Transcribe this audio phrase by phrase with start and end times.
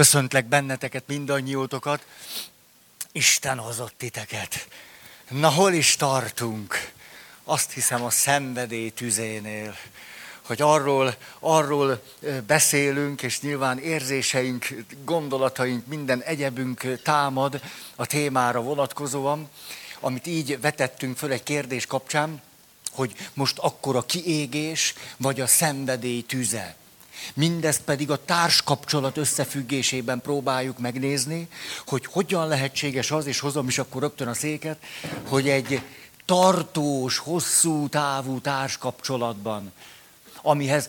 [0.00, 2.06] Köszöntlek benneteket, mindannyiótokat.
[3.12, 4.68] Isten hozott titeket.
[5.28, 6.92] Na, hol is tartunk?
[7.44, 9.76] Azt hiszem a szenvedély tüzénél
[10.42, 12.02] hogy arról, arról
[12.46, 14.66] beszélünk, és nyilván érzéseink,
[15.04, 17.60] gondolataink, minden egyebünk támad
[17.96, 19.48] a témára vonatkozóan,
[20.00, 22.42] amit így vetettünk föl egy kérdés kapcsán,
[22.92, 26.78] hogy most akkor a kiégés, vagy a szenvedély tüze.
[27.34, 31.48] Mindezt pedig a társkapcsolat összefüggésében próbáljuk megnézni,
[31.86, 34.76] hogy hogyan lehetséges az, és hozom is akkor rögtön a széket,
[35.28, 35.82] hogy egy
[36.24, 39.72] tartós, hosszú távú társkapcsolatban,
[40.42, 40.88] amihez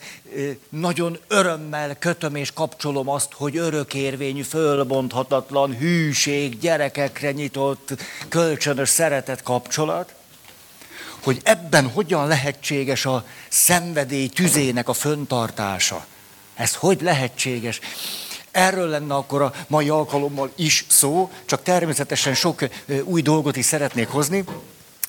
[0.69, 10.13] nagyon örömmel kötöm és kapcsolom azt, hogy örökérvényű, fölbonthatatlan hűség, gyerekekre nyitott, kölcsönös szeretet kapcsolat,
[11.19, 16.05] hogy ebben hogyan lehetséges a szenvedély tüzének a föntartása.
[16.61, 17.79] Ez hogy lehetséges?
[18.51, 22.63] Erről lenne akkor a mai alkalommal is szó, csak természetesen sok
[23.03, 24.43] új dolgot is szeretnék hozni.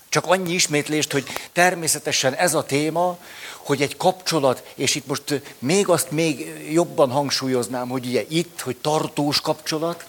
[0.08, 3.18] Csak annyi ismétlést, hogy természetesen ez a téma,
[3.56, 8.76] hogy egy kapcsolat, és itt most még azt még jobban hangsúlyoznám, hogy ugye itt, hogy
[8.76, 10.04] tartós kapcsolat,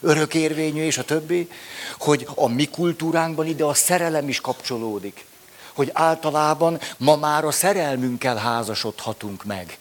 [0.00, 1.48] örökérvényű és a többi,
[1.98, 5.24] hogy a mi kultúránkban ide a szerelem is kapcsolódik.
[5.72, 9.78] Hogy általában ma már a szerelmünkkel házasodhatunk meg.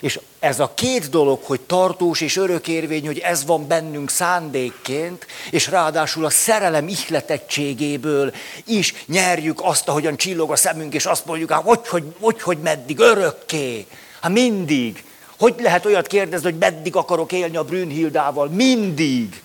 [0.00, 5.66] És ez a két dolog, hogy tartós és örökérvény, hogy ez van bennünk szándékként, és
[5.66, 11.62] ráadásul a szerelem ihletettségéből is nyerjük azt, ahogyan csillog a szemünk, és azt mondjuk, hát
[11.62, 13.86] hogy, hogy, hogy, hogy meddig, örökké.
[14.20, 15.04] Hát mindig.
[15.38, 18.48] Hogy lehet olyat kérdezni, hogy meddig akarok élni a Brünnhildával?
[18.48, 19.42] Mindig.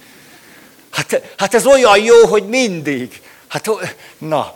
[0.90, 3.22] Hát, hát ez olyan jó, hogy mindig.
[3.48, 3.70] Hát,
[4.18, 4.56] na,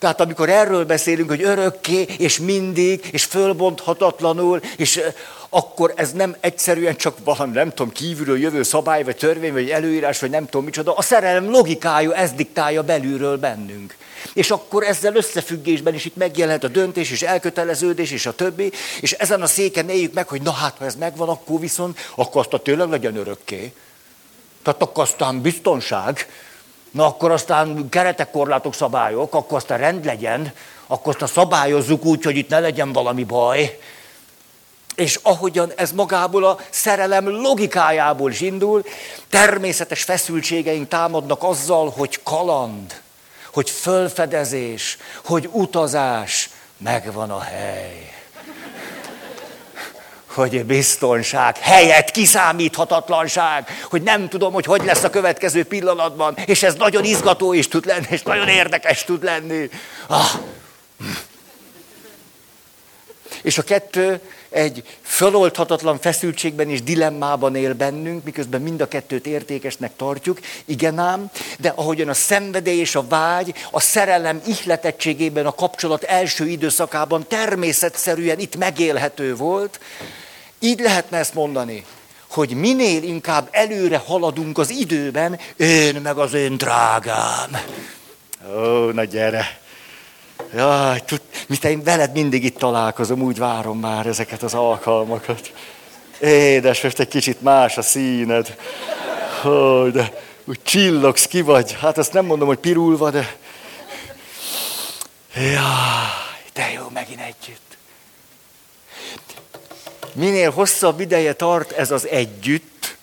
[0.00, 5.00] tehát amikor erről beszélünk, hogy örökké, és mindig, és fölbonthatatlanul, és
[5.48, 10.18] akkor ez nem egyszerűen csak valami, nem tudom, kívülről jövő szabály, vagy törvény, vagy előírás,
[10.20, 10.94] vagy nem tudom micsoda.
[10.94, 13.96] A szerelem logikája ez diktálja belülről bennünk.
[14.34, 19.12] És akkor ezzel összefüggésben is itt megjelenhet a döntés, és elköteleződés, és a többi, és
[19.12, 22.52] ezen a széken éljük meg, hogy na hát, ha ez megvan, akkor viszont, akkor azt
[22.52, 23.72] a tényleg legyen örökké.
[24.62, 26.26] Tehát akkor aztán biztonság,
[26.90, 30.52] Na akkor aztán keretek, korlátok, szabályok, akkor aztán rend legyen,
[30.86, 33.78] akkor aztán szabályozzuk úgy, hogy itt ne legyen valami baj.
[34.94, 38.84] És ahogyan ez magából a szerelem logikájából is indul,
[39.28, 43.00] természetes feszültségeink támadnak azzal, hogy kaland,
[43.52, 48.19] hogy fölfedezés, hogy utazás, megvan a hely
[50.34, 56.74] hogy biztonság, helyet, kiszámíthatatlanság, hogy nem tudom, hogy hogy lesz a következő pillanatban, és ez
[56.74, 59.68] nagyon izgató is tud lenni, és nagyon érdekes tud lenni.
[60.06, 60.30] Ah.
[63.42, 69.96] És a kettő egy föloldhatatlan feszültségben és dilemmában él bennünk, miközben mind a kettőt értékesnek
[69.96, 76.02] tartjuk, igen ám, de ahogyan a szenvedély és a vágy a szerelem ihletettségében a kapcsolat
[76.02, 79.80] első időszakában természetszerűen itt megélhető volt,
[80.58, 81.84] így lehetne ezt mondani,
[82.28, 87.50] hogy minél inkább előre haladunk az időben, én meg az én drágám.
[88.56, 89.59] Ó, na gyere!
[90.54, 95.52] Jaj, tud, mit én veled mindig itt találkozom, úgy várom már ezeket az alkalmakat.
[96.20, 98.56] Édes, most egy kicsit más a színed.
[99.44, 100.12] Ó, de
[100.44, 101.76] úgy csillogsz, ki vagy.
[101.80, 103.36] Hát azt nem mondom, hogy pirulva, de...
[105.34, 105.54] Jaj,
[106.52, 107.76] de jó, megint együtt.
[110.12, 112.96] Minél hosszabb ideje tart ez az együtt,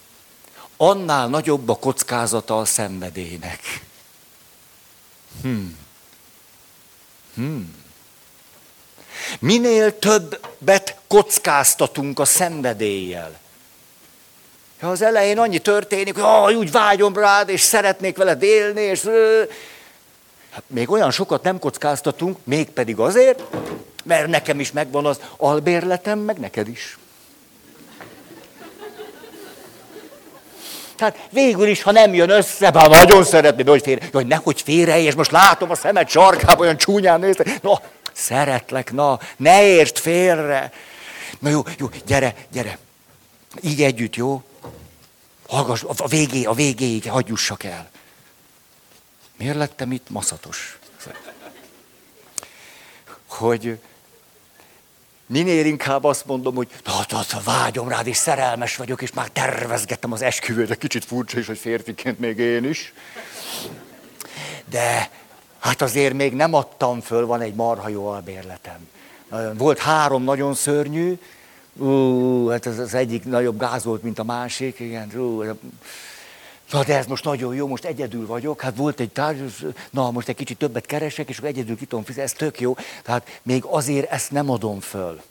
[0.77, 3.59] annál nagyobb a kockázata a szenvedélynek.
[5.41, 5.86] Hmm.
[7.37, 7.75] Hmm.
[9.39, 13.39] Minél többet kockáztatunk a szenvedéllyel.
[14.79, 19.03] Ha az elején annyi történik, hogy ah, úgy vágyom rád, és szeretnék veled élni, és
[20.51, 23.43] hát még olyan sokat nem kockáztatunk, mégpedig azért,
[24.03, 26.97] mert nekem is megvan az albérletem, meg neked is.
[30.97, 34.99] Tehát végül is, ha nem jön össze, bár nagyon szeretném, hogy félre, hogy nehogy félre,
[34.99, 37.45] és most látom a szemed sarkában, olyan csúnyán nézte.
[37.61, 37.73] No,
[38.13, 40.71] szeretlek, na, ne értsd félre.
[41.39, 42.77] Na jó, jó, gyere, gyere.
[43.61, 44.43] Így együtt, jó?
[45.47, 47.89] Hallgass, a végé, a végéig hagyjussak el.
[49.37, 50.79] Miért lettem itt maszatos?
[53.27, 53.79] Hogy
[55.27, 60.11] minél inkább azt mondom, hogy hát, hát, vágyom rád, és szerelmes vagyok, és már tervezgettem
[60.11, 62.93] az esküvőt, de kicsit furcsa is, hogy férfiként még én is.
[64.69, 65.09] De
[65.59, 68.87] hát azért még nem adtam föl, van egy marha jó albérletem.
[69.53, 71.17] Volt három nagyon szörnyű,
[71.79, 75.11] Ú, hát ez az egyik nagyobb gáz volt, mint a másik, igen.
[75.15, 75.43] Ú,
[76.71, 80.27] na de ez most nagyon jó, most egyedül vagyok, hát volt egy tárgy, na most
[80.27, 82.75] egy kicsit többet keresek, és akkor egyedül ki fizetni, ez tök jó.
[83.03, 85.21] Tehát még azért ezt nem adom föl.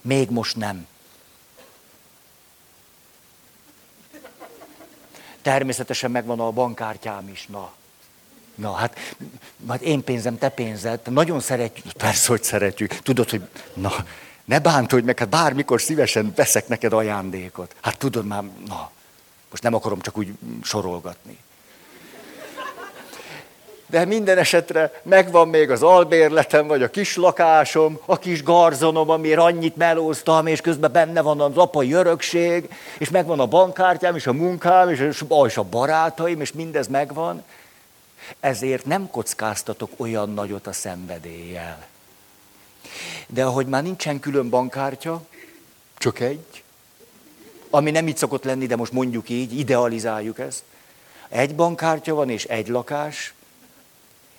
[0.00, 0.86] Még most nem.
[5.42, 7.72] Természetesen megvan a bankkártyám is, na.
[8.54, 8.98] Na, hát,
[9.68, 11.00] hát én pénzem, te pénzed.
[11.10, 12.98] Nagyon szeretjük, persze, hogy szeretjük.
[12.98, 13.42] Tudod, hogy
[13.74, 13.92] na,
[14.44, 17.74] ne bántodj meg, hát bármikor szívesen veszek neked ajándékot.
[17.80, 18.90] Hát tudod már, na,
[19.54, 21.38] most nem akarom csak úgy sorolgatni.
[23.86, 29.38] De minden esetre megvan még az albérletem, vagy a kis lakásom, a kis garzonom, amiért
[29.38, 32.68] annyit melóztam, és közben benne van az apai örökség,
[32.98, 35.24] és megvan a bankkártyám, és a munkám, és
[35.56, 37.44] a, barátaim, és mindez megvan.
[38.40, 41.86] Ezért nem kockáztatok olyan nagyot a szenvedéllyel.
[43.26, 45.22] De ahogy már nincsen külön bankkártya,
[45.98, 46.63] csak egy,
[47.74, 50.62] ami nem így szokott lenni, de most mondjuk így, idealizáljuk ezt.
[51.28, 53.34] Egy bankkártya van és egy lakás,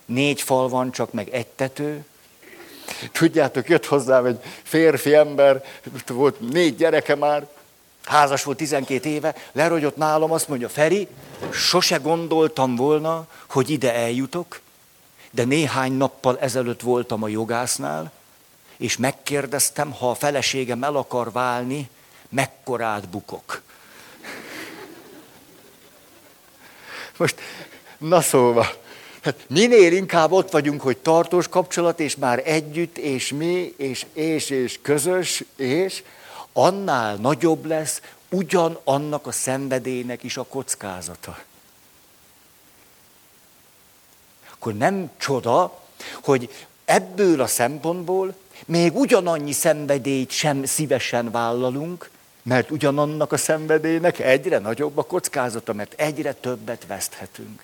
[0.06, 2.06] négy fal van, csak meg egy tető.
[3.12, 5.64] Tudjátok, jött hozzám egy férfi ember,
[6.08, 7.48] volt négy gyereke már,
[8.04, 11.08] házas volt 12 éve, lerogyott nálam, azt mondja, Feri,
[11.52, 14.60] sose gondoltam volna, hogy ide eljutok,
[15.32, 18.12] de néhány nappal ezelőtt voltam a jogásznál,
[18.78, 21.90] és megkérdeztem, ha a feleségem el akar válni,
[22.30, 23.62] mekkorát bukok.
[27.18, 27.36] Most,
[27.98, 28.68] na szóval,
[29.22, 34.50] hát minél inkább ott vagyunk, hogy tartós kapcsolat, és már együtt, és mi, és és,
[34.50, 36.04] és közös, és
[36.54, 41.38] annál nagyobb lesz ugyanannak a szenvedélynek is a kockázata.
[44.52, 45.82] Akkor nem csoda,
[46.24, 46.50] hogy
[46.86, 48.36] ebből a szempontból
[48.66, 52.10] még ugyanannyi szenvedélyt sem szívesen vállalunk,
[52.46, 57.64] mert ugyanannak a szenvedélynek egyre nagyobb a kockázata, mert egyre többet veszthetünk.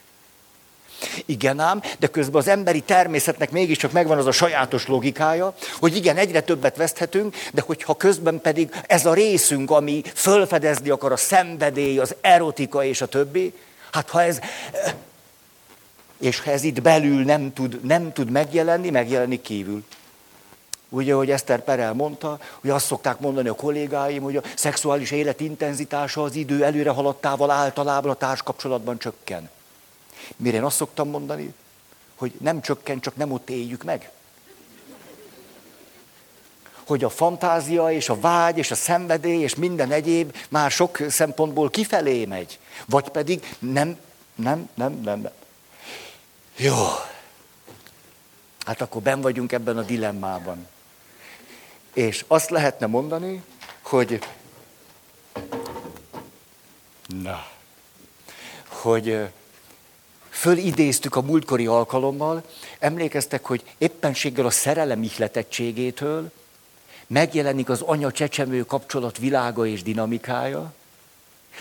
[1.25, 6.17] Igen ám, de közben az emberi természetnek mégiscsak megvan az a sajátos logikája, hogy igen,
[6.17, 11.99] egyre többet veszthetünk, de hogyha közben pedig ez a részünk, ami fölfedezni akar a szenvedély,
[11.99, 13.53] az erotika és a többi,
[13.91, 14.39] hát ha ez,
[16.19, 19.83] és ha ez itt belül nem tud, nem tud megjelenni, megjelenik kívül.
[20.93, 25.39] Ugye, hogy Eszter Perel mondta, hogy azt szokták mondani a kollégáim, hogy a szexuális élet
[25.39, 29.49] intenzitása az idő előre haladtával általában a társkapcsolatban csökken.
[30.35, 31.53] Mire én azt szoktam mondani,
[32.15, 34.11] hogy nem csökken, csak nem ott éljük meg.
[36.83, 41.69] Hogy a fantázia és a vágy és a szenvedély és minden egyéb már sok szempontból
[41.69, 42.59] kifelé megy.
[42.85, 43.97] Vagy pedig nem,
[44.35, 45.31] nem, nem, nem, nem.
[46.55, 46.75] Jó.
[48.65, 50.67] Hát akkor ben vagyunk ebben a dilemmában.
[51.93, 53.43] És azt lehetne mondani,
[53.81, 54.19] hogy
[57.07, 57.47] na,
[58.67, 59.27] hogy
[60.29, 62.43] fölidéztük a múltkori alkalommal,
[62.79, 66.31] emlékeztek, hogy éppenséggel a szerelem ihletettségétől
[67.07, 70.73] megjelenik az anya-csecsemő kapcsolat világa és dinamikája,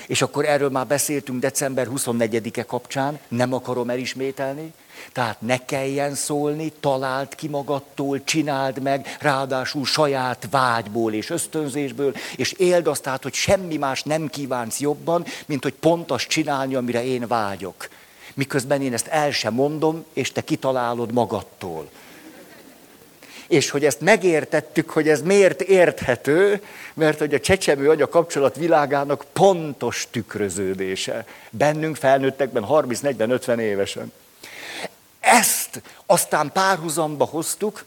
[0.06, 4.72] és akkor erről már beszéltünk december 24-e kapcsán, nem akarom elismételni.
[5.12, 12.52] Tehát ne kelljen szólni, találd ki magadtól, csináld meg, ráadásul saját vágyból és ösztönzésből, és
[12.52, 17.04] éld azt át, hogy semmi más nem kívánsz jobban, mint hogy pont azt csinálni, amire
[17.04, 17.88] én vágyok.
[18.34, 21.88] Miközben én ezt el sem mondom, és te kitalálod magadtól
[23.50, 26.62] és hogy ezt megértettük, hogy ez miért érthető,
[26.94, 31.24] mert hogy a csecsemő anya kapcsolat világának pontos tükröződése.
[31.50, 34.12] Bennünk felnőttekben 30-40-50 évesen.
[35.20, 37.84] Ezt aztán párhuzamba hoztuk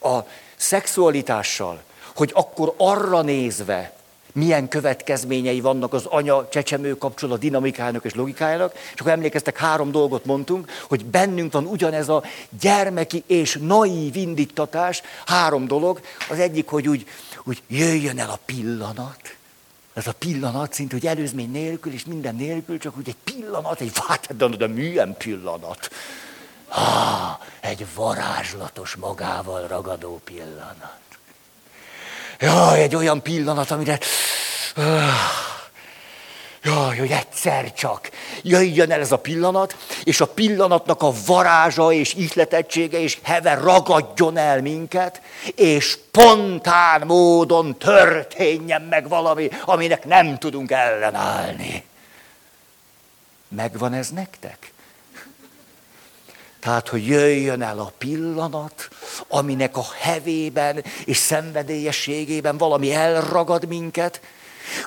[0.00, 0.18] a
[0.56, 1.82] szexualitással,
[2.14, 3.92] hogy akkor arra nézve,
[4.32, 8.72] milyen következményei vannak az anya-csecsemő kapcsolat dinamikájának és logikájának.
[8.94, 12.22] És akkor emlékeztek, három dolgot mondtunk, hogy bennünk van ugyanez a
[12.60, 15.02] gyermeki és naív indiktatás.
[15.26, 16.00] Három dolog.
[16.30, 17.06] Az egyik, hogy úgy,
[17.44, 19.36] úgy jöjjön el a pillanat.
[19.94, 23.92] Ez a pillanat szint, hogy előzmény nélkül és minden nélkül, csak úgy egy pillanat, egy
[24.36, 25.90] de, de milyen pillanat.
[26.68, 31.01] Ah, egy varázslatos magával ragadó pillanat.
[32.42, 33.98] Jaj, egy olyan pillanat, amire...
[36.64, 38.10] Jaj, hogy egyszer csak
[38.42, 44.36] jöjjön el ez a pillanat, és a pillanatnak a varázsa és ihletettsége és heve ragadjon
[44.36, 45.22] el minket,
[45.54, 51.84] és spontán módon történjen meg valami, aminek nem tudunk ellenállni.
[53.48, 54.72] Megvan ez nektek?
[56.62, 58.88] Tehát, hogy jöjjön el a pillanat,
[59.28, 64.20] aminek a hevében és szenvedélyességében valami elragad minket,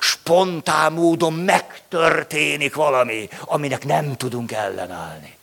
[0.00, 5.36] spontán módon megtörténik valami, aminek nem tudunk ellenállni.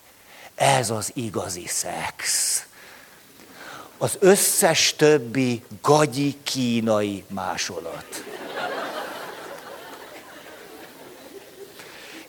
[0.56, 2.66] Ez az igazi szex.
[3.98, 8.24] Az összes többi gagyi kínai másolat.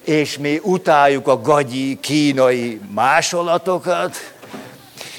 [0.04, 4.16] És mi utáljuk a gagyi kínai másolatokat,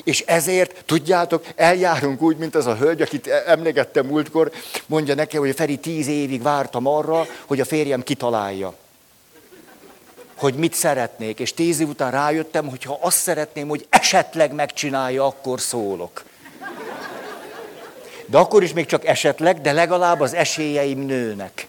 [0.03, 4.51] és ezért, tudjátok, eljárunk úgy, mint az a hölgy, akit emlegettem múltkor,
[4.85, 8.73] mondja nekem, hogy Feri tíz évig vártam arra, hogy a férjem kitalálja
[10.35, 15.25] hogy mit szeretnék, és tíz év után rájöttem, hogy ha azt szeretném, hogy esetleg megcsinálja,
[15.25, 16.23] akkor szólok.
[18.25, 21.67] De akkor is még csak esetleg, de legalább az esélyeim nőnek.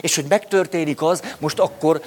[0.00, 2.02] És hogy megtörténik az, most akkor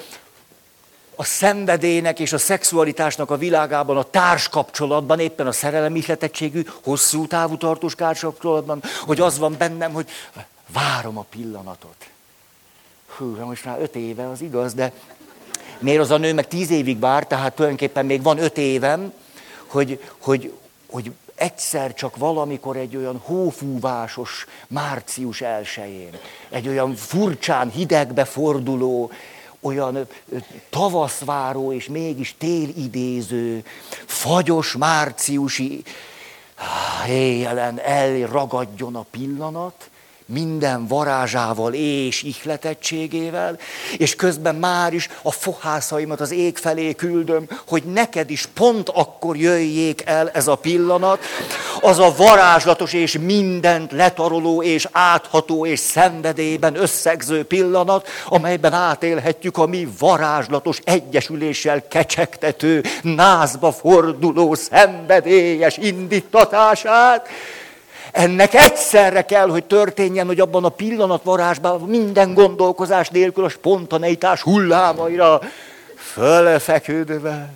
[1.16, 7.58] a szenvedélynek és a szexualitásnak a világában, a társkapcsolatban, éppen a szerelem ihletettségű, hosszú távú
[7.58, 10.10] tartós társkapcsolatban, hogy az van bennem, hogy
[10.68, 12.10] várom a pillanatot.
[13.18, 14.92] Hú, most már öt éve, az igaz, de
[15.80, 19.14] miért az a nő meg tíz évig vár, tehát tulajdonképpen még van öt évem,
[19.68, 20.54] hogy, hogy,
[20.90, 26.18] hogy egyszer csak valamikor egy olyan hófúvásos március elsején,
[26.50, 29.12] egy olyan furcsán hidegbe forduló,
[29.60, 30.08] olyan
[30.70, 33.66] tavaszváró és mégis télidéző,
[34.06, 35.84] fagyos márciusi
[37.08, 39.90] éjjelen elragadjon a pillanat,
[40.26, 43.58] minden varázsával és ihletettségével,
[43.98, 49.38] és közben már is a fohászaimat az ég felé küldöm, hogy neked is pont akkor
[49.38, 51.20] jöjjék el ez a pillanat,
[51.82, 59.66] az a varázslatos és mindent letaroló és átható és szenvedélyben összegző pillanat, amelyben átélhetjük a
[59.66, 67.28] mi varázslatos egyesüléssel kecsegtető, názba forduló szenvedélyes indítatását,
[68.16, 75.42] ennek egyszerre kell, hogy történjen, hogy abban a pillanatvarásban minden gondolkozás nélkül a spontaneitás hullámaira
[75.96, 77.54] fölfeküdve.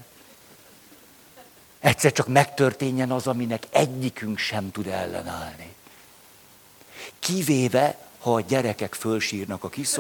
[1.80, 5.74] Egyszer csak megtörténjen az, aminek egyikünk sem tud ellenállni.
[7.20, 9.96] Kivéve, ha a gyerekek fölsírnak a kis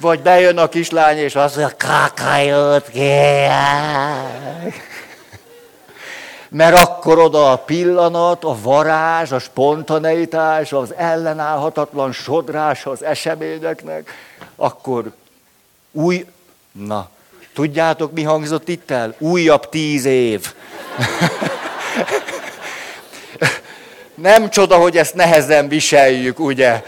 [0.00, 4.91] vagy bejön a kislány, és azt mondja, kakájót kérek
[6.52, 14.10] mert akkor oda a pillanat, a varázs, a spontaneitás, az ellenállhatatlan sodrás az eseményeknek,
[14.56, 15.12] akkor
[15.92, 16.26] új,
[16.72, 17.08] na,
[17.54, 19.14] tudjátok mi hangzott itt el?
[19.18, 20.46] Újabb tíz év.
[24.14, 26.82] Nem csoda, hogy ezt nehezen viseljük, ugye?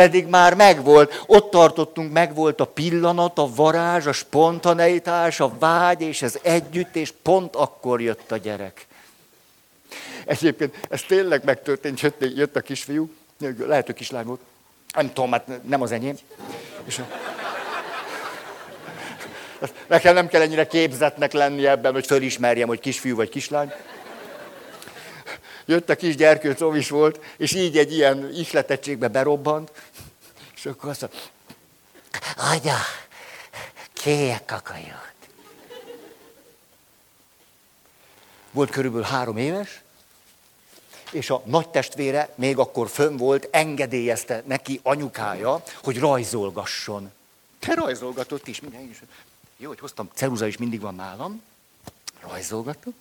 [0.00, 6.22] Pedig már megvolt, ott tartottunk, megvolt a pillanat, a varázs, a spontaneitás, a vágy, és
[6.22, 8.86] ez együtt, és pont akkor jött a gyerek.
[10.24, 13.10] Egyébként ez tényleg megtörtént, jött, jött a kisfiú,
[13.58, 14.40] lehet, hogy kislány volt,
[14.94, 16.18] nem tudom, hát nem az enyém.
[16.84, 17.00] És.
[19.86, 23.72] Nekem nem kell ennyire képzetnek lenni ebben, hogy fölismerjem, hogy kisfiú vagy kislány
[25.70, 29.70] jött a kis gyerkőc, is volt, és így egy ilyen ihletettségbe berobbant,
[30.54, 31.18] és akkor azt mondta,
[32.36, 32.78] anya,
[33.92, 35.08] kéjek kakajót.
[38.50, 39.80] Volt körülbelül három éves,
[41.10, 47.12] és a nagy testvére még akkor fönn volt, engedélyezte neki anyukája, hogy rajzolgasson.
[47.58, 49.02] Te rajzolgatott is, minden is.
[49.56, 51.42] Jó, hogy hoztam, ceruza is mindig van nálam.
[52.20, 52.94] Rajzolgatok.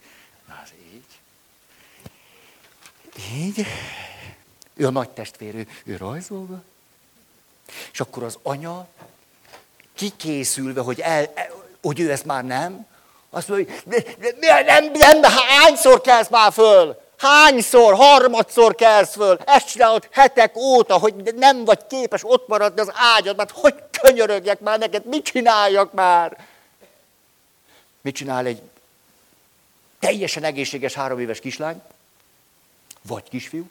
[0.47, 1.19] Na, az így,
[4.75, 6.61] ő a nagy testvér, ő, rajzolva,
[7.91, 8.87] és akkor az anya
[9.95, 11.33] kikészülve, hogy, el,
[11.81, 12.87] hogy ő ezt már nem,
[13.29, 17.01] azt mondja, hogy nem, nem, nem, hányszor kelsz már föl?
[17.17, 19.39] Hányszor, harmadszor kelsz föl?
[19.45, 23.47] Ezt csinálod hetek óta, hogy nem vagy képes ott maradni az ágyadban.
[23.53, 26.37] Hogy könyörögjek már neked, mit csináljak már?
[28.01, 28.61] Mit csinál egy
[29.99, 31.81] teljesen egészséges három éves kislány?
[33.07, 33.67] Vagy kisfiú.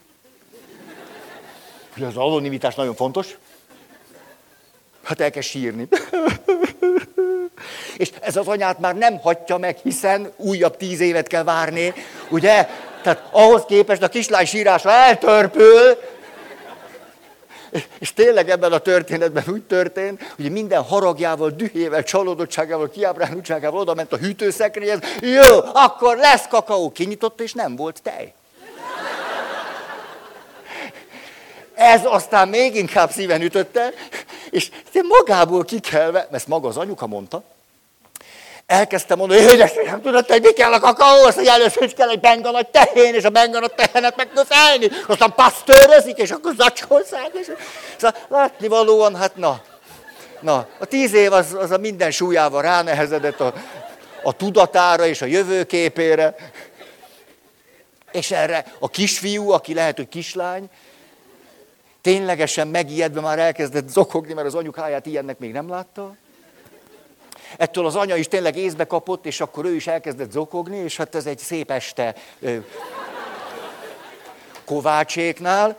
[1.97, 3.37] Ugye az anonimitás nagyon fontos.
[5.03, 5.87] Hát el kell sírni.
[7.97, 11.93] És ez az anyát már nem hagyja meg, hiszen újabb tíz évet kell várni,
[12.29, 12.67] ugye?
[13.01, 15.97] Tehát ahhoz képest a kislány sírása eltörpül,
[17.99, 24.13] és tényleg ebben a történetben úgy történt, hogy minden haragjával, dühével, csalódottságával, kiábránultságával oda ment
[24.13, 26.91] a hűtőszekrényhez, jó, akkor lesz kakaó.
[26.91, 28.33] Kinyitotta, és nem volt tej.
[31.79, 33.93] Ez aztán még inkább szíven ütötte,
[34.49, 34.69] és
[35.01, 37.43] magából kikelve, ezt maga az anyuka mondta,
[38.65, 42.51] elkezdtem mondani, hogy édesanyám, tudod, hogy mi kell a kakaóhoz, hogy először kell egy benga
[42.51, 47.29] nagy tehén, és a benga nagy tehenet meg tudsz állni, aztán pasztőrözik, és akkor zacskózzák.
[47.33, 47.51] És...
[47.97, 49.61] Szóval látni valóan, hát na,
[50.39, 53.53] na, a tíz év az, az a minden súlyával ránehezedett a,
[54.23, 56.35] a tudatára és a jövőképére.
[58.11, 60.69] És erre a kisfiú, aki lehet, hogy kislány,
[62.01, 66.15] ténylegesen megijedve már elkezdett zokogni, mert az anyukáját ilyennek még nem látta.
[67.57, 71.15] Ettől az anya is tényleg észbe kapott, és akkor ő is elkezdett zokogni, és hát
[71.15, 72.15] ez egy szép este
[74.65, 75.77] Kovácséknál.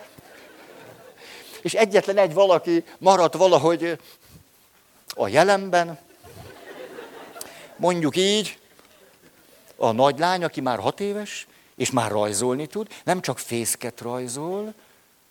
[1.62, 3.98] És egyetlen egy valaki maradt valahogy
[5.14, 5.98] a jelenben,
[7.76, 8.58] mondjuk így,
[9.76, 11.46] a nagylány, aki már hat éves,
[11.76, 14.74] és már rajzolni tud, nem csak fészket rajzol,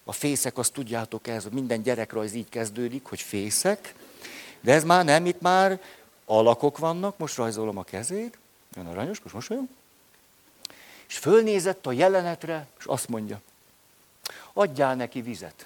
[0.03, 3.93] a fészek, azt tudjátok, ez minden gyerekrajz így kezdődik, hogy fészek,
[4.61, 5.81] de ez már nem, itt már
[6.25, 8.37] alakok vannak, most rajzolom a kezét,
[8.75, 9.69] jön aranyos, most mosolyom,
[11.07, 13.41] és fölnézett a jelenetre, és azt mondja,
[14.53, 15.65] adjál neki vizet.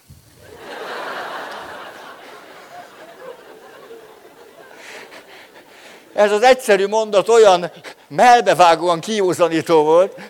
[6.13, 7.71] Ez az egyszerű mondat olyan
[8.07, 10.21] melbevágóan kiúzanító volt,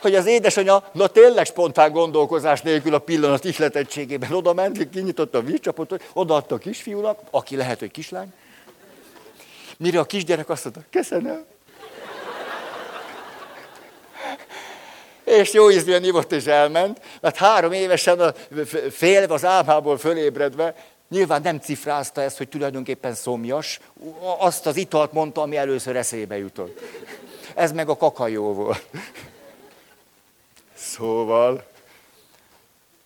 [0.00, 5.42] hogy az édesanyja, na tényleg spontán gondolkozás nélkül a pillanat ihletettségében oda ment, kinyitotta a
[5.42, 8.32] vízcsapot, odaadta a kisfiúnak, aki lehet, hogy kislány,
[9.78, 11.44] Mire a kisgyerek azt mondta, köszönöm.
[15.24, 18.32] És jó ízlően ivott és elment, mert három évesen a,
[18.90, 20.74] félve az álmából fölébredve,
[21.08, 23.80] nyilván nem cifrázta ezt, hogy tulajdonképpen szomjas,
[24.38, 26.80] azt az italt mondta, ami először eszébe jutott.
[27.54, 28.86] Ez meg a kakajó volt.
[30.94, 31.64] Szóval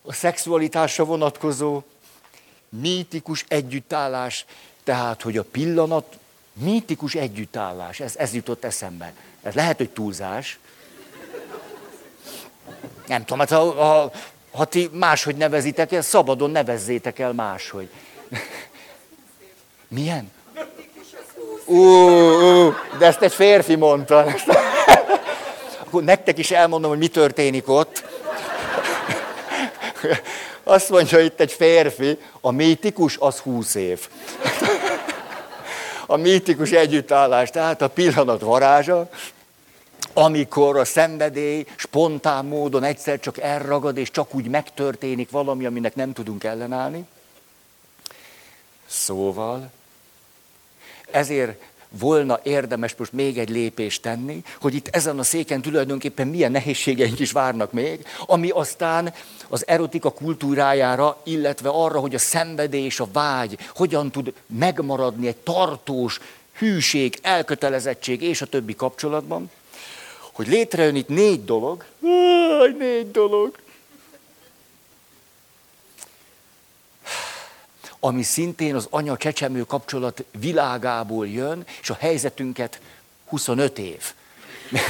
[0.03, 1.83] a szexualitásra vonatkozó
[2.69, 4.45] mítikus együttállás,
[4.85, 6.17] tehát, hogy a pillanat
[6.55, 9.13] Mítikus együttállás, ez, ez jutott eszembe.
[9.43, 10.59] Ez lehet, hogy túlzás.
[13.07, 14.13] Nem tudom, hát ha, ha,
[14.51, 17.91] ha ti máshogy nevezitek el, szabadon nevezzétek el máshogy.
[19.89, 20.33] Milyen?
[21.65, 24.25] Ú, ú, de ezt egy férfi mondta.
[25.93, 28.05] Akkor nektek is elmondom, hogy mi történik ott.
[30.63, 34.09] Azt mondja itt egy férfi, a mítikus az húsz év
[36.07, 39.09] a mítikus együttállás, tehát a pillanat varázsa,
[40.13, 46.13] amikor a szenvedély spontán módon egyszer csak elragad, és csak úgy megtörténik valami, aminek nem
[46.13, 47.05] tudunk ellenállni.
[48.87, 49.71] Szóval,
[51.11, 51.63] ezért
[51.99, 57.19] volna érdemes most még egy lépést tenni, hogy itt ezen a széken tulajdonképpen milyen nehézségeink
[57.19, 59.15] is várnak még, ami aztán
[59.49, 65.37] az erotika kultúrájára, illetve arra, hogy a szenvedés, és a vágy hogyan tud megmaradni egy
[65.37, 66.21] tartós
[66.59, 69.51] hűség, elkötelezettség és a többi kapcsolatban,
[70.33, 71.85] hogy létrejön itt négy dolog,
[72.79, 73.57] négy dolog,
[78.05, 82.81] ami szintén az anya-csecsemő kapcsolat világából jön, és a helyzetünket
[83.29, 84.13] 25 év.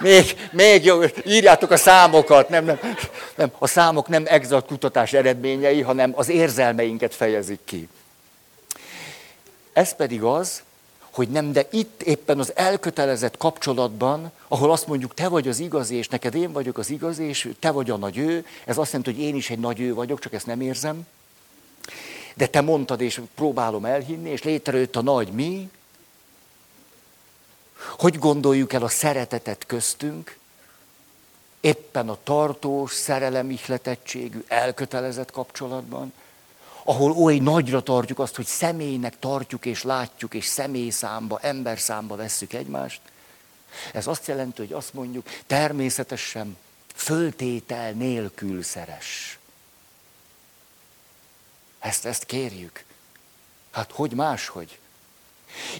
[0.00, 2.78] Még, még jó, írjátok a számokat, nem, nem,
[3.34, 7.88] nem, a számok nem exakt kutatás eredményei, hanem az érzelmeinket fejezik ki.
[9.72, 10.62] Ez pedig az,
[11.10, 15.94] hogy nem, de itt éppen az elkötelezett kapcsolatban, ahol azt mondjuk, te vagy az igazi,
[15.94, 19.12] és neked én vagyok az igazi, és te vagy a nagy ő, ez azt jelenti,
[19.12, 21.06] hogy én is egy nagy ő vagyok, csak ezt nem érzem.
[22.34, 25.70] De te mondtad, és próbálom elhinni, és létrejött a nagy mi.
[27.98, 30.38] Hogy gondoljuk el a szeretetet köztünk?
[31.60, 36.12] Éppen a tartós, szerelemihletettségű, elkötelezett kapcsolatban,
[36.84, 43.00] ahol oly nagyra tartjuk azt, hogy személynek tartjuk és látjuk, és személyszámba, emberszámba vesszük egymást.
[43.92, 46.56] Ez azt jelenti, hogy azt mondjuk, természetesen
[46.94, 49.38] föltétel nélkül szeres.
[51.84, 52.84] Ezt, ezt kérjük.
[53.70, 54.78] Hát hogy máshogy?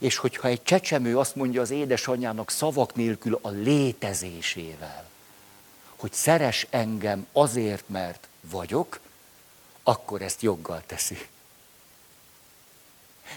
[0.01, 5.05] És hogyha egy csecsemő azt mondja az édesanyjának szavak nélkül a létezésével,
[5.97, 9.01] hogy szeres engem azért, mert vagyok,
[9.83, 11.27] akkor ezt joggal teszi.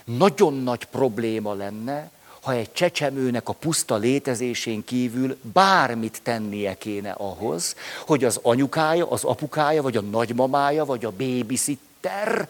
[0.03, 7.75] Nagyon nagy probléma lenne, ha egy csecsemőnek a puszta létezésén kívül bármit tennie kéne ahhoz,
[8.05, 12.49] hogy az anyukája, az apukája, vagy a nagymamája, vagy a babysitter, Ter,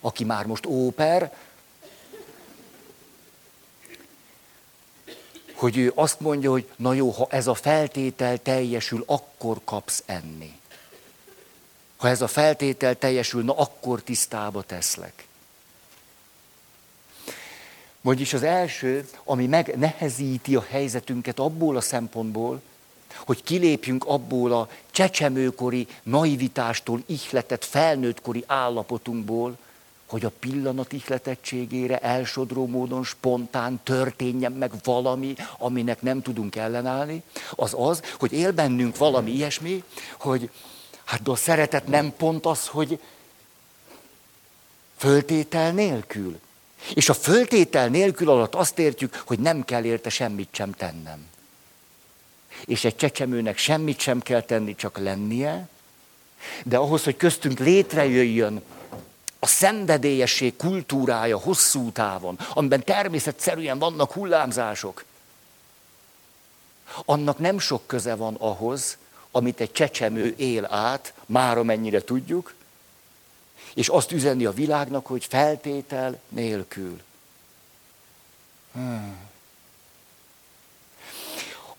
[0.00, 1.32] aki már most óper,
[5.54, 10.60] hogy ő azt mondja, hogy na jó, ha ez a feltétel teljesül, akkor kapsz enni.
[11.96, 15.26] Ha ez a feltétel teljesül, na akkor tisztába teszlek.
[18.00, 22.62] Vagyis az első, ami megnehezíti a helyzetünket abból a szempontból,
[23.18, 29.56] hogy kilépjünk abból a csecsemőkori naivitástól ihletett felnőttkori állapotunkból,
[30.12, 37.74] hogy a pillanat ihletettségére elsodró módon spontán történjen meg valami, aminek nem tudunk ellenállni, az
[37.76, 39.84] az, hogy él bennünk valami ilyesmi,
[40.18, 40.50] hogy
[41.04, 42.98] hát a szeretet nem pont az, hogy
[44.96, 46.38] föltétel nélkül.
[46.94, 51.26] És a föltétel nélkül alatt azt értjük, hogy nem kell érte semmit sem tennem.
[52.64, 55.68] És egy csecsemőnek semmit sem kell tenni, csak lennie,
[56.64, 58.62] de ahhoz, hogy köztünk létrejöjjön
[59.38, 65.04] a szenvedélyesség kultúrája hosszú távon, amiben természetszerűen vannak hullámzások,
[67.04, 68.96] annak nem sok köze van ahhoz,
[69.30, 72.54] amit egy csecsemő él át, már amennyire tudjuk,
[73.74, 77.00] és azt üzenni a világnak, hogy feltétel nélkül.
[78.72, 79.30] Hmm.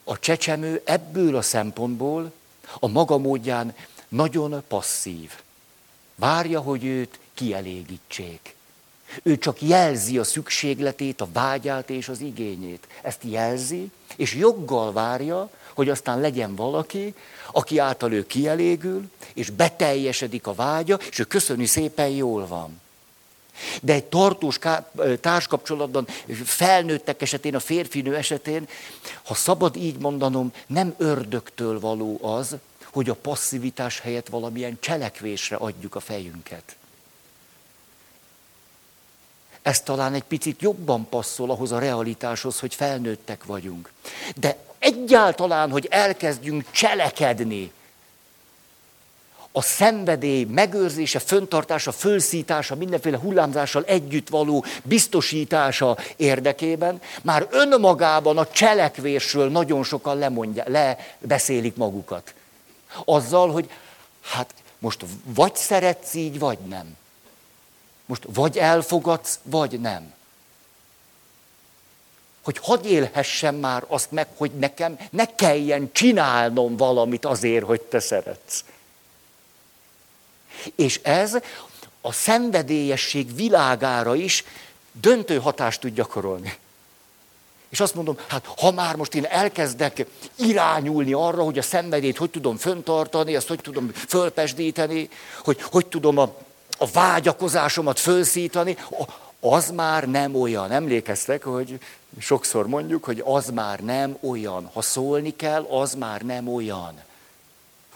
[0.03, 2.31] A csecsemő ebből a szempontból
[2.79, 3.75] a maga módján
[4.07, 5.31] nagyon passzív.
[6.15, 8.55] Várja, hogy őt kielégítsék.
[9.23, 12.87] Ő csak jelzi a szükségletét, a vágyát és az igényét.
[13.01, 17.15] Ezt jelzi, és joggal várja, hogy aztán legyen valaki,
[17.51, 22.81] aki által ő kielégül, és beteljesedik a vágya, és ő köszöni szépen jól van.
[23.81, 24.59] De egy tartós
[25.21, 26.07] társkapcsolatban,
[26.43, 28.67] felnőttek esetén, a férfinő esetén,
[29.23, 32.55] ha szabad így mondanom, nem ördögtől való az,
[32.91, 36.75] hogy a passzivitás helyett valamilyen cselekvésre adjuk a fejünket.
[39.61, 43.91] Ez talán egy picit jobban passzol ahhoz a realitáshoz, hogy felnőttek vagyunk.
[44.35, 47.71] De egyáltalán, hogy elkezdjünk cselekedni,
[49.55, 59.49] a szenvedély megőrzése, föntartása, fölszítása, mindenféle hullámzással együtt való biztosítása érdekében, már önmagában a cselekvésről
[59.49, 62.33] nagyon sokan lemondja, lebeszélik magukat.
[63.05, 63.69] Azzal, hogy
[64.21, 66.97] hát most vagy szeretsz így, vagy nem.
[68.05, 70.13] Most vagy elfogadsz, vagy nem.
[72.43, 77.99] Hogy hadd élhessem már azt meg, hogy nekem ne kelljen csinálnom valamit azért, hogy te
[77.99, 78.63] szeretsz.
[80.75, 81.37] És ez
[82.01, 84.43] a szenvedélyesség világára is
[84.91, 86.57] döntő hatást tud gyakorolni.
[87.69, 92.29] És azt mondom, hát ha már most én elkezdek irányulni arra, hogy a szenvedélyt hogy
[92.29, 95.09] tudom föntartani, azt hogy tudom fölpesdíteni,
[95.43, 96.35] hogy hogy tudom a,
[96.77, 98.77] a vágyakozásomat fölszítani,
[99.39, 100.71] az már nem olyan.
[100.71, 101.79] Emlékeztek, hogy
[102.19, 104.69] sokszor mondjuk, hogy az már nem olyan.
[104.73, 107.01] Ha szólni kell, az már nem olyan.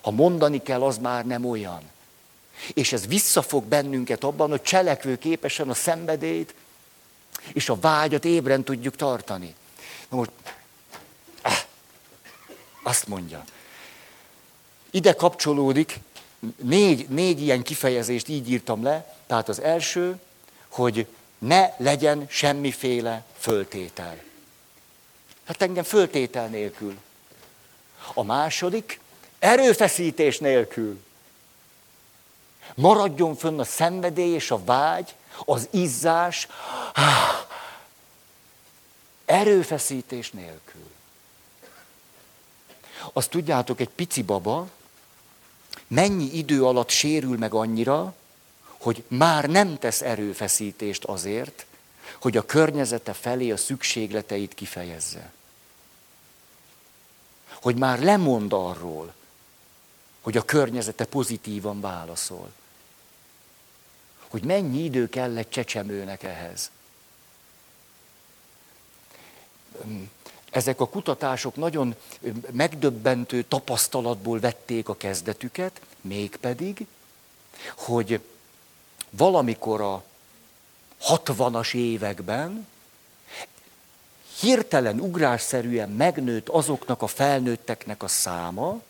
[0.01, 1.81] Ha mondani kell, az már nem olyan.
[2.73, 6.53] És ez visszafog bennünket abban, hogy cselekvő képesen a szenvedélyt
[7.53, 9.55] és a vágyat ébren tudjuk tartani.
[10.09, 10.31] Na most,
[11.41, 11.57] ah,
[12.83, 13.43] azt mondja.
[14.91, 15.99] Ide kapcsolódik,
[16.55, 19.15] négy, négy ilyen kifejezést így írtam le.
[19.27, 20.19] Tehát az első,
[20.67, 24.17] hogy ne legyen semmiféle föltétel.
[25.45, 26.97] Hát engem föltétel nélkül.
[28.13, 28.99] A második,
[29.39, 30.99] erőfeszítés nélkül.
[32.79, 36.47] Maradjon fönn a szenvedély és a vágy, az izzás,
[39.25, 40.89] erőfeszítés nélkül.
[43.13, 44.67] Azt tudjátok, egy pici baba
[45.87, 48.15] mennyi idő alatt sérül meg annyira,
[48.63, 51.65] hogy már nem tesz erőfeszítést azért,
[52.21, 55.31] hogy a környezete felé a szükségleteit kifejezze.
[57.61, 59.13] Hogy már lemond arról,
[60.21, 62.51] hogy a környezete pozitívan válaszol.
[64.29, 66.71] Hogy mennyi idő kell egy csecsemőnek ehhez.
[70.51, 71.95] Ezek a kutatások nagyon
[72.51, 76.85] megdöbbentő tapasztalatból vették a kezdetüket, mégpedig,
[77.75, 78.21] hogy
[79.09, 80.03] valamikor a
[81.01, 82.67] 60-as években
[84.39, 88.81] hirtelen, ugrásszerűen megnőtt azoknak a felnőtteknek a száma,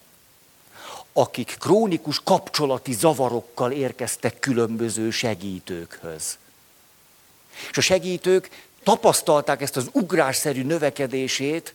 [1.17, 6.37] akik krónikus kapcsolati zavarokkal érkeztek különböző segítőkhöz.
[7.69, 8.49] És a segítők
[8.83, 11.73] tapasztalták ezt az ugrásszerű növekedését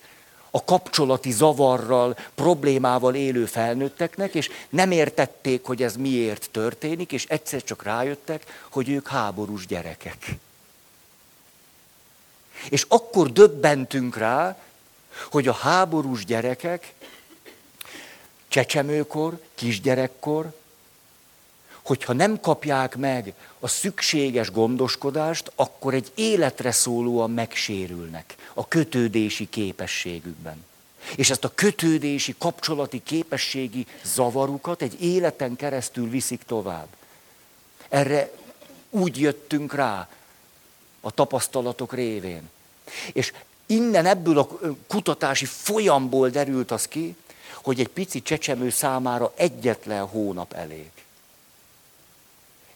[0.50, 7.64] a kapcsolati zavarral, problémával élő felnőtteknek, és nem értették, hogy ez miért történik, és egyszer
[7.64, 10.26] csak rájöttek, hogy ők háborús gyerekek.
[12.68, 14.62] És akkor döbbentünk rá,
[15.31, 16.94] hogy a háborús gyerekek
[18.52, 20.52] csecsemőkor, kisgyerekkor
[21.82, 30.64] hogyha nem kapják meg a szükséges gondoskodást, akkor egy életre szólóan megsérülnek a kötődési képességükben.
[31.16, 36.86] És ezt a kötődési, kapcsolati képességi zavarukat egy életen keresztül viszik tovább.
[37.88, 38.30] Erre
[38.90, 40.08] úgy jöttünk rá
[41.00, 42.50] a tapasztalatok révén.
[43.12, 43.32] És
[43.66, 44.48] innen ebből a
[44.86, 47.16] kutatási folyamból derült az ki,
[47.62, 50.90] hogy egy pici csecsemő számára egyetlen hónap elég.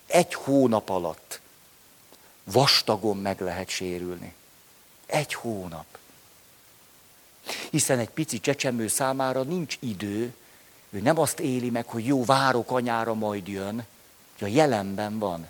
[0.07, 1.40] Egy hónap alatt
[2.44, 4.35] vastagon meg lehet sérülni.
[5.07, 5.99] Egy hónap.
[7.70, 10.35] Hiszen egy pici csecsemő számára nincs idő,
[10.90, 13.87] ő nem azt éli meg, hogy jó, várok anyára, majd jön,
[14.38, 15.49] hogy a jelenben van.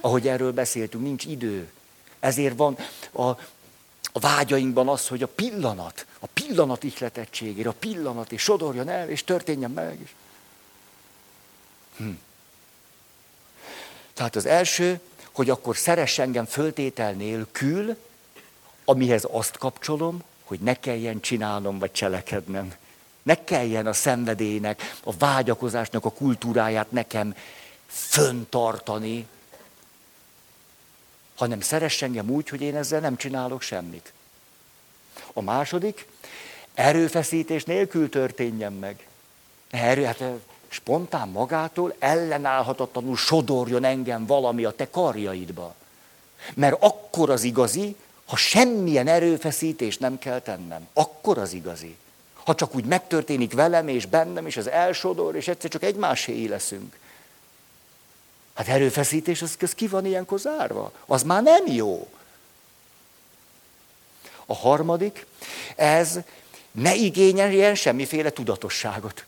[0.00, 1.72] Ahogy erről beszéltünk, nincs idő.
[2.20, 2.76] Ezért van
[3.12, 3.22] a,
[4.12, 9.24] a vágyainkban az, hogy a pillanat, a pillanat ihletettségére, a pillanat, és sodorjon el, és
[9.24, 9.98] történjen meg.
[10.02, 10.10] És...
[11.96, 12.10] Hm.
[14.12, 15.00] Tehát az első,
[15.32, 17.96] hogy akkor szeress engem föltétel nélkül,
[18.84, 22.74] amihez azt kapcsolom, hogy ne kelljen csinálnom vagy cselekednem.
[23.22, 27.36] Ne kelljen a szenvedélynek, a vágyakozásnak a kultúráját nekem
[27.86, 29.26] föntartani,
[31.34, 34.12] hanem szeress engem úgy, hogy én ezzel nem csinálok semmit.
[35.32, 36.06] A második,
[36.76, 39.06] erőfeszítés nélkül történjen meg.
[39.70, 40.32] Erő, hát eh,
[40.68, 45.74] spontán magától ellenállhatatlanul sodorjon engem valami a te karjaidba.
[46.54, 50.88] Mert akkor az igazi, ha semmilyen erőfeszítés nem kell tennem.
[50.92, 51.96] Akkor az igazi.
[52.34, 56.98] Ha csak úgy megtörténik velem és bennem, és az elsodor, és egyszer csak egymásé leszünk.
[58.54, 60.92] Hát erőfeszítés, az, az ki van ilyenkor zárva?
[61.06, 62.08] Az már nem jó.
[64.46, 65.26] A harmadik,
[65.76, 66.18] ez
[66.76, 69.24] ne igényeljen semmiféle tudatosságot.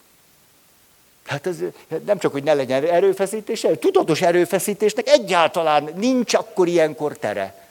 [1.26, 1.56] Hát ez
[2.04, 7.68] nem csak, hogy ne legyen erőfeszítés, tudatos erőfeszítésnek egyáltalán nincs akkor ilyenkor tere.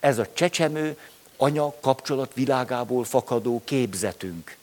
[0.00, 0.98] Ez a csecsemő
[1.36, 4.56] anya kapcsolat világából fakadó képzetünk.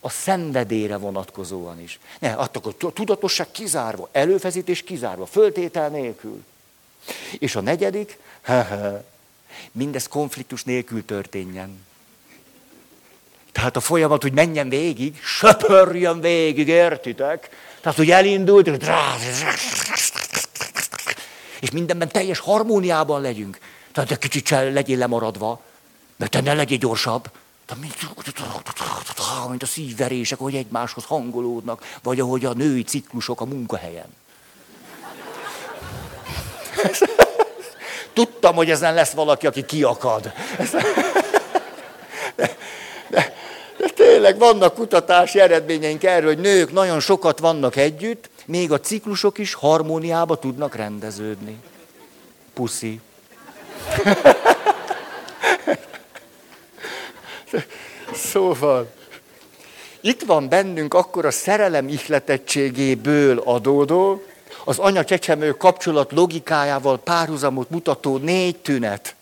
[0.00, 1.98] A szenvedére vonatkozóan is.
[2.18, 6.44] Ne, akkor a tudatosság kizárva, előfeszítés kizárva, föltétel nélkül.
[7.38, 8.18] És a negyedik,
[9.72, 11.84] mindez konfliktus nélkül történjen.
[13.56, 17.48] Tehát a folyamat, hogy menjen végig, söpörjön végig, értitek?
[17.80, 18.70] Tehát, hogy elindult,
[21.60, 23.58] és mindenben teljes harmóniában legyünk.
[23.92, 25.60] Tehát egy kicsit legyél lemaradva,
[26.16, 27.30] mert te ne legyél gyorsabb.
[29.48, 34.14] Mint a szívverések, hogy egymáshoz hangolódnak, vagy ahogy a női ciklusok a munkahelyen.
[38.12, 40.32] Tudtam, hogy ezen lesz valaki, aki kiakad.
[44.06, 49.54] Tényleg vannak kutatási eredményeink erről, hogy nők nagyon sokat vannak együtt, még a ciklusok is
[49.54, 51.56] harmóniába tudnak rendeződni.
[52.54, 53.00] Puszi.
[58.14, 58.92] Szóval,
[60.00, 64.22] itt van bennünk akkor a szerelem ihletettségéből adódó,
[64.64, 69.14] az anya-csecsemő kapcsolat logikájával párhuzamot mutató négy tünet,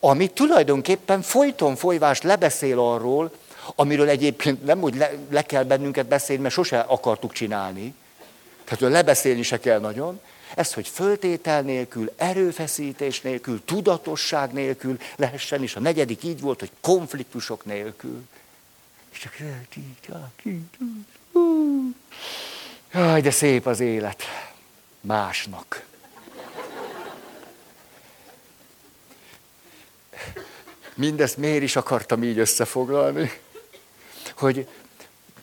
[0.00, 3.30] ami tulajdonképpen folyton folyvást lebeszél arról,
[3.74, 7.94] amiről egyébként nem úgy le, le kell bennünket beszélni, mert sose akartuk csinálni,
[8.64, 10.20] tehát lebeszélni se kell nagyon,
[10.54, 16.70] ez, hogy föltétel nélkül, erőfeszítés nélkül, tudatosság nélkül lehessen, és a negyedik így volt, hogy
[16.80, 18.22] konfliktusok nélkül.
[19.12, 19.36] És csak
[22.92, 24.22] Jaj, de szép az élet.
[25.00, 25.84] Másnak.
[30.94, 33.32] Mindezt miért is akartam így összefoglalni?
[34.36, 34.66] Hogy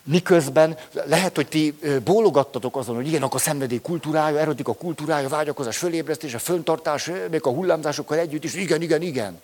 [0.03, 6.33] Miközben lehet, hogy ti bólogattatok azon, hogy igen, akkor szenvedély kultúrája, erotika kultúrája, vágyakozás, fölébresztés,
[6.33, 9.41] a föntartás, még a hullámzásokkal együtt is, igen, igen, igen.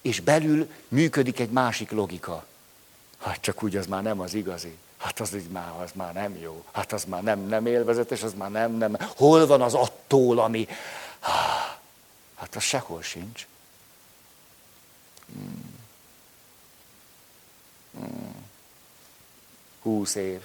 [0.00, 2.44] És belül működik egy másik logika.
[3.18, 4.76] Hát csak úgy az már nem az igazi.
[4.98, 6.64] Hát az, így már, az már nem jó.
[6.72, 8.96] Hát az már nem, nem élvezetes, az már nem, nem.
[9.16, 10.68] Hol van az attól, ami...
[12.34, 13.46] Hát az sehol sincs.
[15.32, 15.80] Hmm.
[17.98, 18.50] Hmm.
[19.82, 20.40] Húsz év.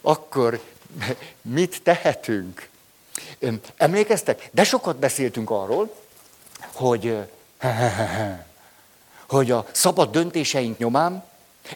[0.00, 0.60] Akkor
[1.42, 2.68] mit tehetünk?
[3.76, 4.48] Emlékeztek?
[4.52, 5.94] De sokat beszéltünk arról,
[6.72, 7.16] hogy,
[9.26, 11.24] hogy a szabad döntéseink nyomán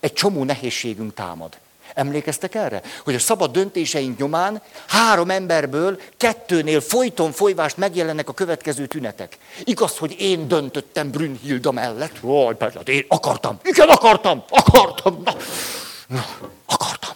[0.01, 1.59] egy csomó nehézségünk támad.
[1.95, 2.83] Emlékeztek erre?
[3.05, 9.39] Hogy a szabad döntéseink nyomán három emberből kettőnél folyton folyvást megjelennek a következő tünetek.
[9.65, 12.19] Igaz, hogy én döntöttem Brünnhilda mellett?
[12.21, 13.59] Vaj, persze, hát én akartam.
[13.63, 14.45] Igen, akartam.
[14.49, 15.23] Akartam.
[15.25, 15.37] Na,
[16.07, 16.25] na,
[16.67, 17.15] akartam.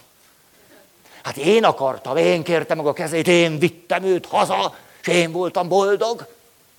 [1.23, 5.67] Hát én akartam, én kértem meg a kezét, én vittem őt haza, és én voltam
[5.67, 6.27] boldog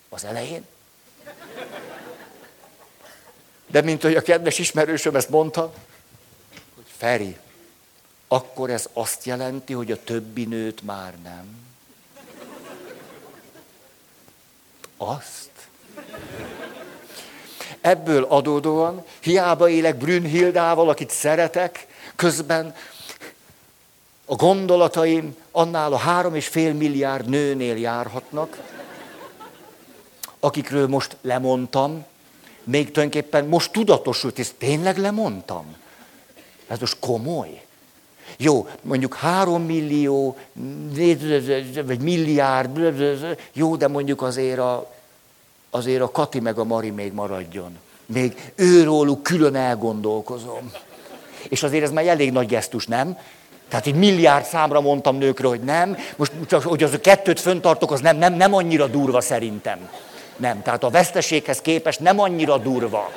[0.08, 0.66] az elején.
[3.66, 5.72] De mint hogy a kedves ismerősöm ezt mondta,
[6.74, 7.37] hogy Feri,
[8.28, 11.66] akkor ez azt jelenti, hogy a többi nőt már nem.
[14.96, 15.50] Azt.
[17.80, 21.86] Ebből adódóan, hiába élek Brünnhildával, akit szeretek,
[22.16, 22.74] közben
[24.24, 28.58] a gondolataim annál a három és fél milliárd nőnél járhatnak,
[30.40, 32.04] akikről most lemondtam,
[32.64, 35.76] még tulajdonképpen most tudatosult, és tényleg lemondtam.
[36.66, 37.66] Ez most komoly.
[38.36, 40.36] Jó, mondjuk három millió,
[41.86, 42.78] vagy milliárd,
[43.52, 44.90] jó, de mondjuk azért a,
[45.70, 47.78] azért a Kati meg a Mari még maradjon.
[48.06, 50.72] Még őróluk külön elgondolkozom.
[51.48, 53.18] És azért ez már elég nagy gesztus, nem?
[53.68, 55.96] Tehát egy milliárd számra mondtam nőkről, hogy nem.
[56.16, 59.88] Most csak, hogy az a kettőt föntartok, az nem, nem, nem annyira durva szerintem.
[60.36, 63.10] Nem, tehát a veszteséghez képest nem annyira durva.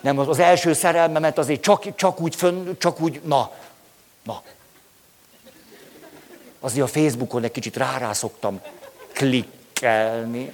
[0.00, 3.50] Nem, az, az első szerelmemet azért csak, csak úgy fönn, csak úgy, na,
[4.28, 4.42] na.
[6.60, 8.12] Azért a Facebookon egy kicsit rá
[9.12, 10.50] klikkelni.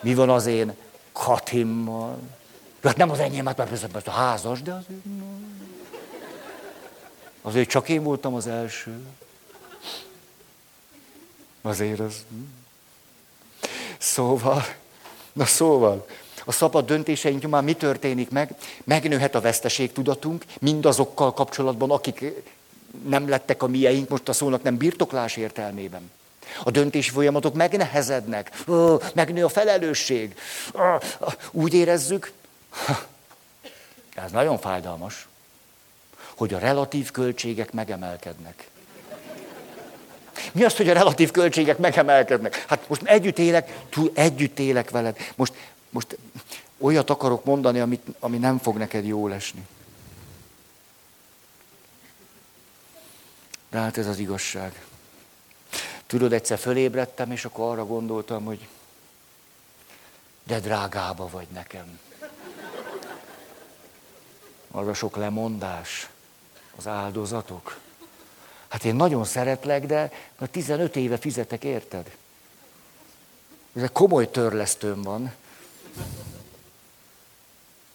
[0.00, 0.76] Mi van az én
[1.12, 2.18] Katimmal?
[2.82, 5.00] Hát nem az enyém, hát persze, persze a házas, de azért...
[7.42, 9.06] Azért csak én voltam az első.
[11.62, 12.24] Azért az...
[13.98, 14.64] Szóval,
[15.32, 16.06] na szóval,
[16.48, 18.54] a szabad döntéseink nyomán mi történik meg?
[18.84, 22.24] Megnőhet a veszteségtudatunk mindazokkal kapcsolatban, akik
[23.06, 26.10] nem lettek a mieink, most a szónak nem birtoklás értelmében.
[26.64, 28.64] A döntési folyamatok megnehezednek,
[29.14, 30.36] megnő a felelősség.
[31.50, 32.32] Úgy érezzük,
[34.14, 35.28] ez nagyon fájdalmas,
[36.36, 38.68] hogy a relatív költségek megemelkednek.
[40.52, 42.64] Mi az, hogy a relatív költségek megemelkednek?
[42.68, 45.16] Hát most együtt élek, túl együtt élek veled.
[45.36, 45.52] Most,
[45.90, 46.18] most
[46.78, 49.66] olyat akarok mondani, amit, ami nem fog neked jól esni.
[53.70, 54.86] De hát ez az igazság.
[56.06, 58.68] Tudod, egyszer fölébredtem, és akkor arra gondoltam, hogy
[60.42, 61.98] de drágába vagy nekem.
[64.70, 66.08] Az a sok lemondás,
[66.76, 67.78] az áldozatok.
[68.68, 70.12] Hát én nagyon szeretlek, de
[70.50, 72.16] 15 éve fizetek, érted?
[73.72, 75.32] Ez egy komoly törlesztőm van.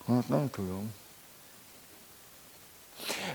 [0.08, 0.94] Hát nem tudom.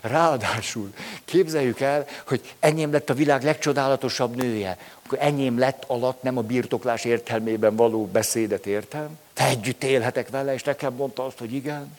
[0.01, 4.79] Ráadásul képzeljük el, hogy enyém lett a világ legcsodálatosabb nője.
[5.03, 9.19] Akkor enyém lett alatt nem a birtoklás értelmében való beszédet értem.
[9.33, 11.97] Te együtt élhetek vele, és nekem mondta azt, hogy igen.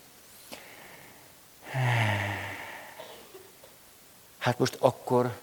[4.38, 5.38] Hát most akkor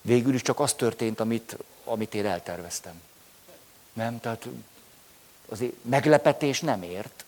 [0.00, 3.00] végül is csak az történt, amit, amit én elterveztem.
[3.92, 4.20] Nem?
[4.20, 4.48] Tehát
[5.48, 7.24] azért meglepetés nem ért.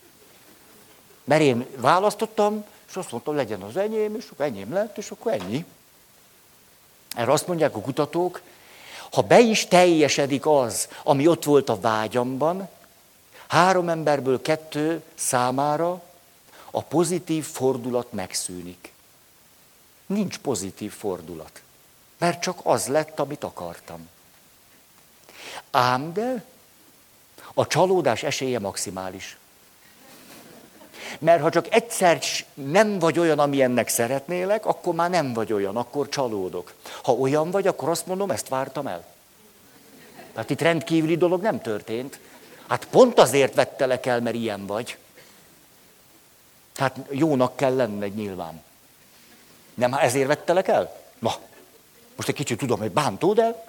[1.24, 5.33] Mert én választottam, és azt mondtam, legyen az enyém, és akkor enyém lett, és akkor
[5.33, 5.64] ennyi.
[7.14, 8.40] Erre azt mondják a kutatók,
[9.12, 12.68] ha be is teljesedik az, ami ott volt a vágyamban,
[13.46, 16.02] három emberből kettő számára
[16.70, 18.92] a pozitív fordulat megszűnik.
[20.06, 21.62] Nincs pozitív fordulat.
[22.18, 24.09] Mert csak az lett, amit akartam.
[25.70, 26.44] Ám de
[27.54, 29.36] a csalódás esélye maximális.
[31.18, 32.20] Mert ha csak egyszer
[32.54, 36.74] nem vagy olyan, amilyennek szeretnélek, akkor már nem vagy olyan, akkor csalódok.
[37.02, 39.04] Ha olyan vagy, akkor azt mondom, ezt vártam el.
[40.32, 42.18] Tehát itt rendkívüli dolog nem történt.
[42.68, 44.96] Hát pont azért vettelek el, mert ilyen vagy.
[46.72, 48.62] Tehát jónak kell lenned nyilván.
[49.74, 50.96] Nem, ezért vettelek el?
[51.18, 51.34] Na,
[52.16, 53.64] most egy kicsit tudom, hogy bántó, de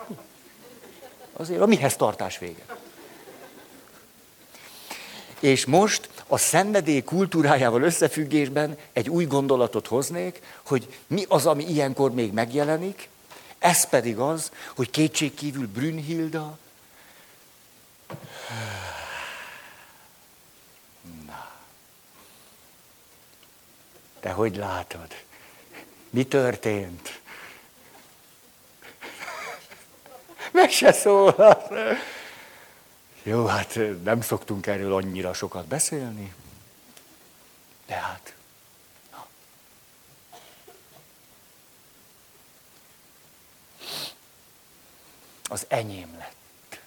[1.34, 2.64] azért a mihez tartás vége.
[5.42, 12.12] És most a szenvedély kultúrájával összefüggésben egy új gondolatot hoznék, hogy mi az, ami ilyenkor
[12.12, 13.10] még megjelenik,
[13.60, 16.58] ez pedig az, hogy kétségkívül Brünnhilda
[21.26, 21.52] Na.
[24.20, 25.08] Te hogy látod?
[26.10, 27.22] Mi történt?
[30.52, 31.72] Meg se szólalt.
[33.24, 36.34] Jó, hát nem szoktunk erről annyira sokat beszélni.
[37.86, 38.36] De hát.
[39.12, 39.28] Na.
[45.48, 46.82] Az enyém lett.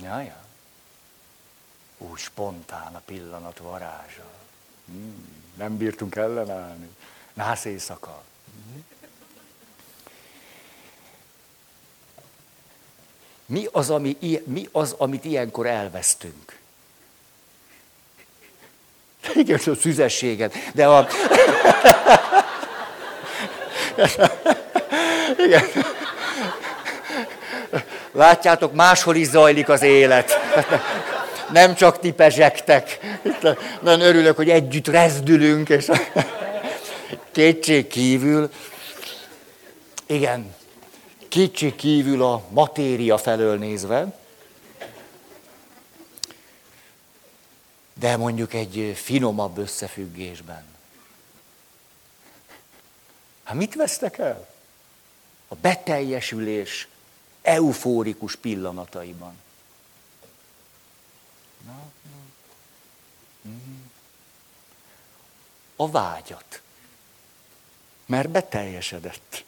[0.00, 0.44] Ja, ja.
[1.98, 4.30] Úgy spontán a pillanat varázsa.
[4.84, 6.88] Hmm, nem bírtunk ellenállni.
[7.32, 8.24] Nász éjszaka.
[13.50, 16.56] Mi az, ami, mi az, amit ilyenkor elvesztünk?
[19.34, 21.06] Igen, a szüzességet, de a...
[25.46, 25.64] Igen.
[28.12, 30.38] Látjátok, máshol is zajlik az élet.
[31.52, 32.98] Nem csak ti pezsegtek.
[33.80, 35.90] nagyon örülök, hogy együtt rezdülünk, és
[37.32, 38.50] kétség kívül,
[40.06, 40.56] igen,
[41.28, 44.18] kétség kívül a matéria felől nézve,
[47.92, 50.64] de mondjuk egy finomabb összefüggésben.
[53.42, 54.48] Hát mit vesztek el?
[55.48, 56.88] A beteljesülés
[57.42, 59.36] eufórikus pillanataiban.
[61.66, 62.18] Na, na.
[63.40, 63.76] Mhm.
[65.76, 66.62] A vágyat.
[68.06, 69.44] Mert beteljesedett.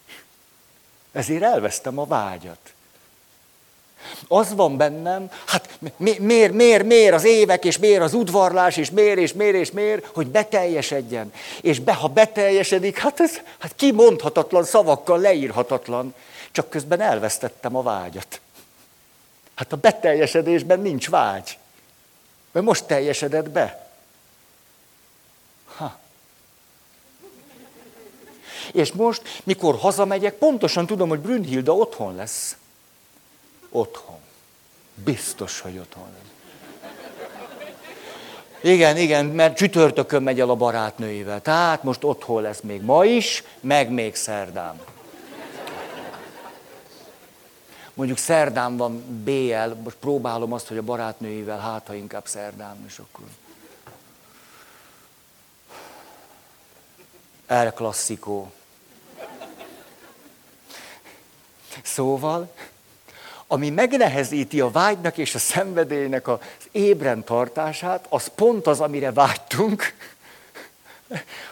[1.11, 2.73] Ezért elvesztem a vágyat.
[4.27, 8.89] Az van bennem, hát mi, miért, miért, miért az évek, és miért az udvarlás, és
[8.89, 11.33] miért, és miért, és miért, hogy beteljesedjen.
[11.61, 16.13] És be, ha beteljesedik, hát ez hát kimondhatatlan, szavakkal leírhatatlan.
[16.51, 18.41] Csak közben elvesztettem a vágyat.
[19.55, 21.57] Hát a beteljesedésben nincs vágy.
[22.51, 23.90] Mert most teljesedett be.
[28.73, 32.55] És most, mikor hazamegyek, pontosan tudom, hogy Brünnhilda otthon lesz.
[33.69, 34.17] Otthon.
[35.03, 36.29] Biztos, hogy otthon lesz.
[38.63, 41.41] Igen, igen, mert csütörtökön megy el a barátnőivel.
[41.41, 44.79] Tehát most otthon lesz még ma is, meg még szerdán.
[47.93, 52.99] Mondjuk szerdán van BL, most próbálom azt, hogy a barátnőivel, hát ha inkább szerdán, és
[52.99, 53.25] akkor...
[57.45, 58.51] El klasszikó.
[61.83, 62.53] Szóval,
[63.47, 66.39] ami megnehezíti a vágynak és a szenvedélynek az
[66.71, 69.93] ébren tartását, az pont az, amire vágytunk,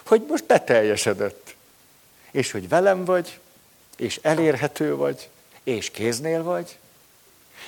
[0.06, 1.56] hogy most beteljesedett.
[2.32, 3.40] És hogy velem vagy,
[3.98, 5.30] és elérhető vagy,
[5.64, 6.78] és kéznél vagy,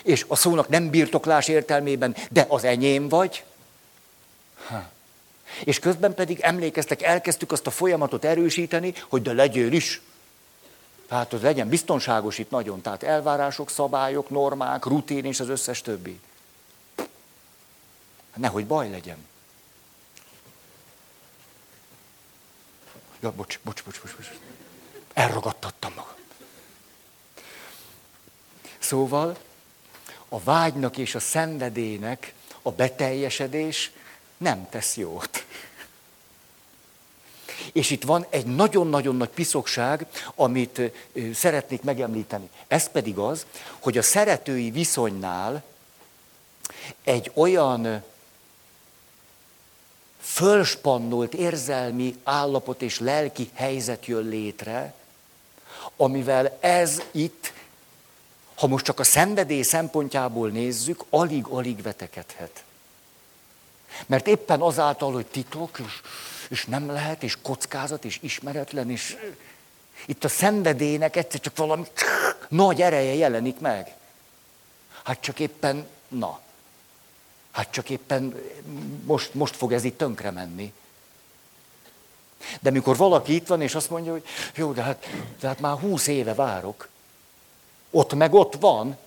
[0.03, 3.43] és a szónak nem birtoklás értelmében, de az enyém vagy.
[4.67, 4.89] Ha.
[5.63, 10.01] És közben pedig emlékeztek, elkezdtük azt a folyamatot erősíteni, hogy de legyél is.
[11.11, 12.81] Tehát, hogy legyen biztonságos itt nagyon.
[12.81, 16.19] Tehát elvárások, szabályok, normák, rutin és az összes többi.
[18.35, 19.27] Nehogy baj legyen.
[23.19, 24.27] Ja, bocs, bocs, bocs, bocs, bocs.
[25.13, 26.15] Elragadtattam magam.
[28.79, 29.37] Szóval
[30.29, 33.91] a vágynak és a szenvedének a beteljesedés
[34.37, 35.45] nem tesz jót.
[37.71, 40.05] És itt van egy nagyon-nagyon nagy piszokság,
[40.35, 40.81] amit
[41.33, 42.49] szeretnék megemlíteni.
[42.67, 43.45] Ez pedig az,
[43.79, 45.63] hogy a szeretői viszonynál
[47.03, 48.03] egy olyan
[50.21, 54.93] fölspannolt érzelmi állapot és lelki helyzet jön létre,
[55.95, 57.53] amivel ez itt
[58.61, 62.63] ha most csak a szenvedély szempontjából nézzük, alig-alig vetekedhet.
[64.05, 66.01] Mert éppen azáltal, hogy titok, és,
[66.51, 69.17] és nem lehet, és kockázat, és ismeretlen, és
[70.05, 71.83] itt a szenvedélynek egyszer csak valami
[72.47, 73.95] nagy ereje jelenik meg.
[75.03, 76.39] Hát csak éppen, na,
[77.51, 78.41] hát csak éppen
[79.03, 80.73] most, most fog ez itt tönkre menni.
[82.59, 84.23] De mikor valaki itt van, és azt mondja, hogy
[84.55, 85.07] jó, de hát,
[85.39, 86.87] de hát már húsz éve várok,
[87.89, 88.97] ott meg ott van,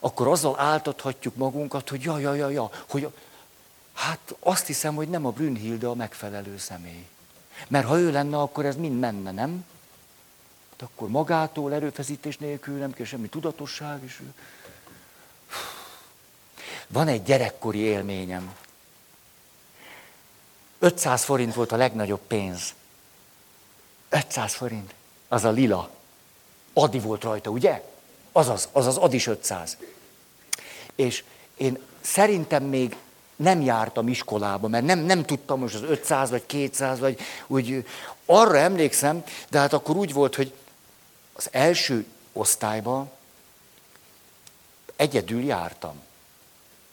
[0.00, 3.08] akkor azzal áltathatjuk magunkat, hogy ja, ja, ja, ja, hogy
[4.00, 7.06] hát azt hiszem, hogy nem a Brünnhilde a megfelelő személy.
[7.68, 9.64] Mert ha ő lenne, akkor ez mind menne, nem?
[10.76, 14.02] De akkor magától, erőfeszítés nélkül nem kell semmi tudatosság.
[14.04, 14.22] És...
[16.86, 18.54] Van egy gyerekkori élményem.
[20.78, 22.74] 500 forint volt a legnagyobb pénz.
[24.08, 24.94] 500 forint.
[25.28, 25.90] Az a lila.
[26.72, 27.82] Adi volt rajta, ugye?
[28.32, 29.76] Azaz, azaz, Adi is 500.
[30.94, 31.24] És
[31.54, 32.96] én szerintem még
[33.40, 37.86] nem jártam iskolába, mert nem, nem tudtam most az 500 vagy 200, vagy úgy
[38.26, 40.52] arra emlékszem, de hát akkor úgy volt, hogy
[41.32, 43.10] az első osztályban
[44.96, 46.00] egyedül jártam.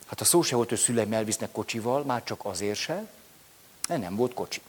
[0.07, 3.07] Hát a szó se volt, hogy szüleim elvisznek kocsival, már csak azért se,
[3.87, 4.61] mert nem volt kocsi.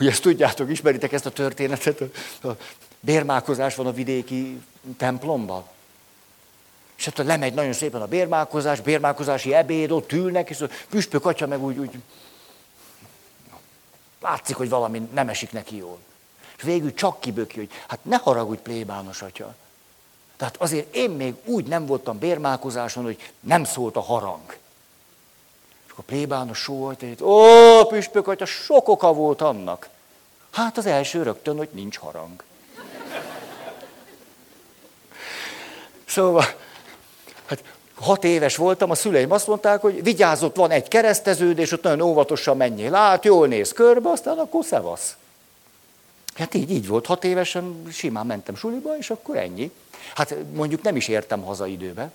[0.00, 2.00] Ugye ezt tudjátok, ismeritek ezt a történetet,
[2.42, 2.48] a
[3.00, 4.60] bérmálkozás van a vidéki
[4.96, 5.64] templomban.
[6.96, 11.46] És hát lemegy nagyon szépen a bérmálkozás, bérmálkozási ebéd, ott ülnek, és a püspök atya
[11.46, 11.90] meg úgy, úgy
[14.20, 15.98] látszik, hogy valami nem esik neki jól.
[16.56, 19.54] És végül csak kiböki, hogy hát ne haragudj, plébános atya.
[20.36, 24.56] Tehát azért én még úgy nem voltam bérmálkozáson, hogy nem szólt a harang.
[25.86, 29.88] És akkor plébános sóhajt, hogy ó, püspök, hogy a sok oka volt annak.
[30.50, 32.42] Hát az első rögtön, hogy nincs harang.
[36.04, 36.44] Szóval,
[37.46, 37.62] hát
[37.94, 42.00] hat éves voltam, a szüleim azt mondták, hogy vigyázott, van egy kereszteződ, és ott nagyon
[42.00, 45.16] óvatosan menjél lát, jól néz körbe, aztán akkor szevasz.
[46.34, 49.72] Hát így, így volt, hat évesen simán mentem suliba, és akkor ennyi.
[50.14, 52.10] Hát mondjuk nem is értem haza időbe.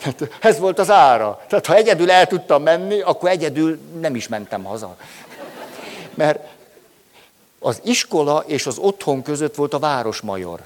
[0.00, 1.44] Hát ez volt az ára.
[1.48, 4.96] Tehát ha egyedül el tudtam menni, akkor egyedül nem is mentem haza.
[6.14, 6.48] Mert
[7.58, 10.60] az iskola és az otthon között volt a városmajor.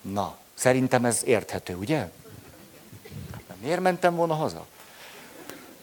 [0.00, 2.10] Na, szerintem ez érthető, ugye?
[3.60, 4.66] Miért mentem volna haza?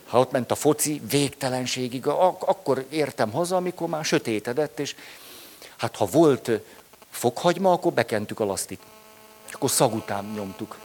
[0.07, 4.95] Ha ott ment a foci végtelenségig, akkor értem haza, amikor már sötétedett, és
[5.77, 6.51] hát ha volt
[7.09, 8.82] fokhagyma, akkor bekentük a lasztit.
[9.51, 10.77] Akkor szag után nyomtuk.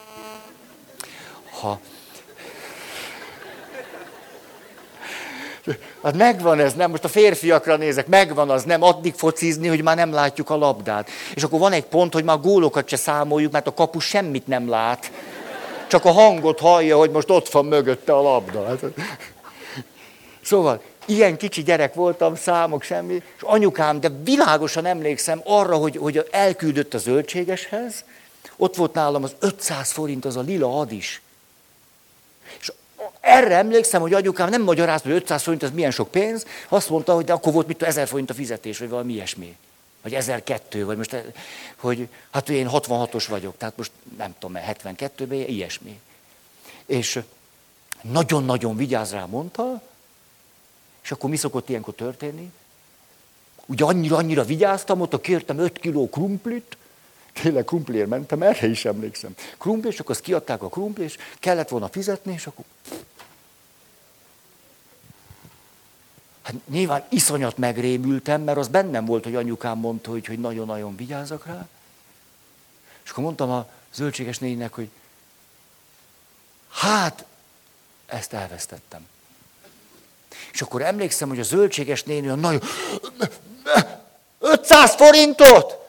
[1.61, 1.81] Ha...
[6.03, 9.97] Hát megvan ez, nem, most a férfiakra nézek, megvan az, nem addig focizni, hogy már
[9.97, 11.11] nem látjuk a labdát.
[11.35, 14.69] És akkor van egy pont, hogy már gólokat se számoljuk, mert a kapu semmit nem
[14.69, 15.11] lát.
[15.87, 18.67] Csak a hangot hallja, hogy most ott van mögötte a labda.
[18.67, 18.85] Hát,
[20.43, 26.29] szóval, ilyen kicsi gyerek voltam, számok, semmi, és anyukám, de világosan emlékszem arra, hogy, hogy
[26.31, 28.05] elküldött a zöldségeshez,
[28.57, 31.23] ott volt nálam az 500 forint, az a lila ad is.
[32.61, 32.73] És
[33.21, 37.15] erre emlékszem, hogy anyukám nem magyarázta, hogy 500 forint az milyen sok pénz, azt mondta,
[37.15, 39.57] hogy de akkor volt mit 1000 forint a fizetés, vagy valami ilyesmi.
[40.03, 41.17] Vagy 1002, vagy most,
[41.77, 46.01] hogy hát én 66-os vagyok, tehát most nem tudom, 72-ben ilyesmi.
[46.87, 47.21] És
[48.03, 49.83] nagyon-nagyon vigyáz rá, mondta,
[51.03, 52.53] és akkor mi szokott ilyenkor történni?
[53.67, 56.77] Ugye annyira, annyira vigyáztam, ott kértem 5 kiló krumplit,
[57.43, 59.35] tényleg krumpliért mentem, erre is emlékszem.
[59.59, 62.65] Krumpli, és akkor azt kiadták a krumpli, és kellett volna fizetni, és akkor...
[66.43, 71.47] Hát nyilván iszonyat megrémültem, mert az bennem volt, hogy anyukám mondta, hogy, hogy nagyon-nagyon vigyázzak
[71.47, 71.69] rá.
[73.05, 74.89] És akkor mondtam a zöldséges négynek, hogy
[76.71, 77.25] hát,
[78.07, 79.07] ezt elvesztettem.
[80.53, 82.63] És akkor emlékszem, hogy a zöldséges néni a nagyon...
[84.39, 85.86] 500 forintot!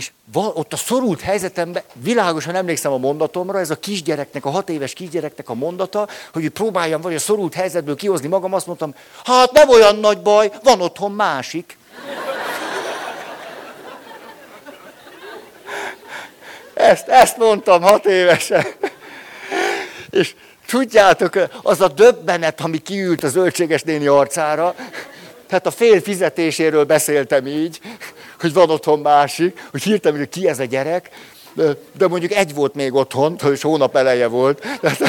[0.00, 4.92] És ott a szorult helyzetemben világosan emlékszem a mondatomra, ez a kisgyereknek, a hat éves
[4.92, 8.94] kisgyereknek a mondata, hogy próbáljam vagy a szorult helyzetből kihozni magam, azt mondtam,
[9.24, 11.76] hát nem olyan nagy baj, van otthon másik.
[16.74, 18.66] Ezt, ezt mondtam hat évesen.
[20.10, 20.34] És
[20.66, 24.74] tudjátok, az a döbbenet, ami kiült az zöldséges néni arcára,
[25.50, 27.80] tehát a fél fizetéséről beszéltem így,
[28.40, 31.10] hogy van otthon másik, hogy hirtelen, hogy ki ez a gyerek,
[31.52, 34.66] de, de mondjuk egy volt még otthon, és hónap eleje volt.
[34.80, 34.96] De,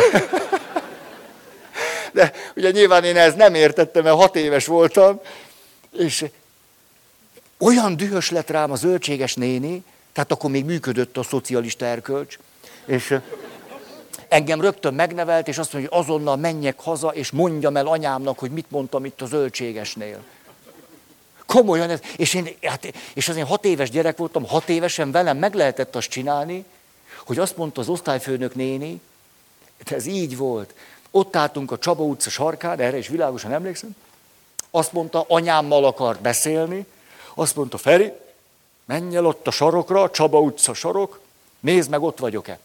[2.14, 5.20] de ugye nyilván én ezt nem értettem, mert hat éves voltam,
[5.98, 6.26] és
[7.60, 12.38] olyan dühös lett rám a zöldséges néni, tehát akkor még működött a szocialista erkölcs,
[12.86, 13.18] és
[14.28, 18.52] engem rögtön megnevelt, és azt mondja, hogy azonnal menjek haza, és mondjam el anyámnak, hogy
[18.52, 20.20] mit mondtam itt a zöldségesnél.
[21.52, 25.38] Komolyan ez, és, én, hát, és az én hat éves gyerek voltam, hat évesen velem
[25.38, 26.66] meg lehetett azt csinálni,
[27.26, 29.02] hogy azt mondta az osztályfőnök néni,
[29.84, 30.74] de ez így volt.
[31.12, 33.96] Ott álltunk a Csaba utca sarkán, erre is világosan emlékszem,
[34.70, 36.86] azt mondta, anyámmal akart beszélni,
[37.34, 38.12] azt mondta, Feri,
[38.86, 41.20] menj el ott a sarokra, Csaba utca sarok,
[41.60, 42.60] nézd meg, ott vagyok-e.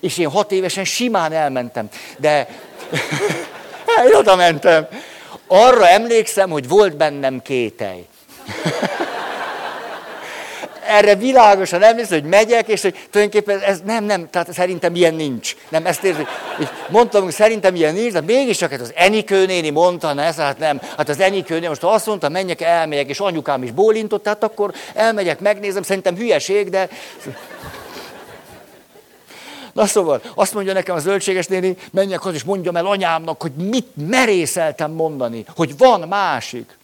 [0.00, 1.88] És én hat évesen simán elmentem,
[2.18, 2.48] de
[4.08, 4.88] én oda mentem.
[5.54, 8.04] Arra emlékszem, hogy volt bennem kételj.
[10.86, 15.56] Erre világosan emlékszem, hogy megyek, és hogy tulajdonképpen ez nem, nem, tehát szerintem ilyen nincs.
[15.68, 16.26] Nem, ezt érzi.
[16.88, 20.58] Mondtam, hogy szerintem ilyen nincs, de mégis csak hát az Enikő néni mondta, ne, hát
[20.58, 20.80] nem.
[20.96, 24.72] Hát az Enikő néni, most azt mondta, menjek, elmegyek, és anyukám is bólintott, tehát akkor
[24.94, 26.88] elmegyek, megnézem, szerintem hülyeség, de...
[29.72, 33.52] Na szóval, azt mondja nekem a zöldséges néni, menjek haza, és mondjam el anyámnak, hogy
[33.52, 36.78] mit merészeltem mondani, hogy van másik.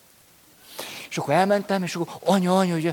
[1.11, 2.93] És akkor elmentem, és akkor anya, anya, ugye,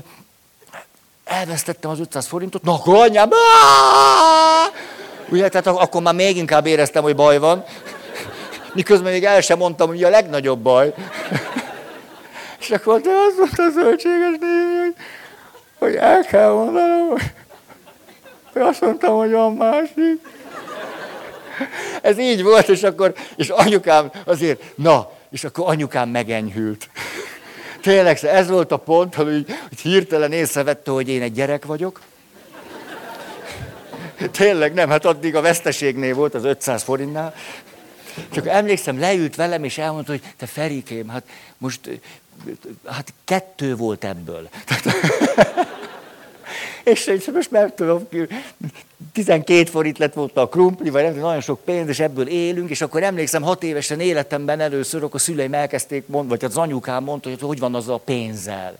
[1.24, 3.30] elvesztettem az 500 forintot, na akkor anyám,
[5.28, 7.64] ugye, tehát akkor már még inkább éreztem, hogy baj van,
[8.72, 10.94] miközben még el sem mondtam, hogy a legnagyobb baj.
[12.60, 14.94] és akkor te azt mondta a zöldséges néni, hogy,
[15.78, 17.14] hogy el kell mondanom,
[18.60, 20.20] azt mondtam, hogy van másik.
[22.02, 26.88] Ez így volt, és akkor, és anyukám azért, na, és akkor anyukám megenyhült.
[27.80, 32.00] Tényleg, ez volt a pont, hogy, hogy hirtelen észrevette, hogy én egy gyerek vagyok.
[34.30, 37.34] Tényleg nem, hát addig a veszteségnél volt az 500 forintnál.
[38.32, 41.24] Csak emlékszem, leült velem, és elmondta, hogy te Ferikém, hát
[41.58, 41.80] most,
[42.86, 44.48] hát kettő volt ebből.
[46.86, 48.08] És én most nem tudom,
[49.12, 52.80] 12 forint lett volt a krumpli, vagy nem nagyon sok pénz, és ebből élünk, és
[52.80, 57.28] akkor emlékszem, hat évesen életemben először, akkor a szüleim elkezdték mondani, vagy az anyukám mondta,
[57.28, 58.78] hogy hogy van az a pénzzel.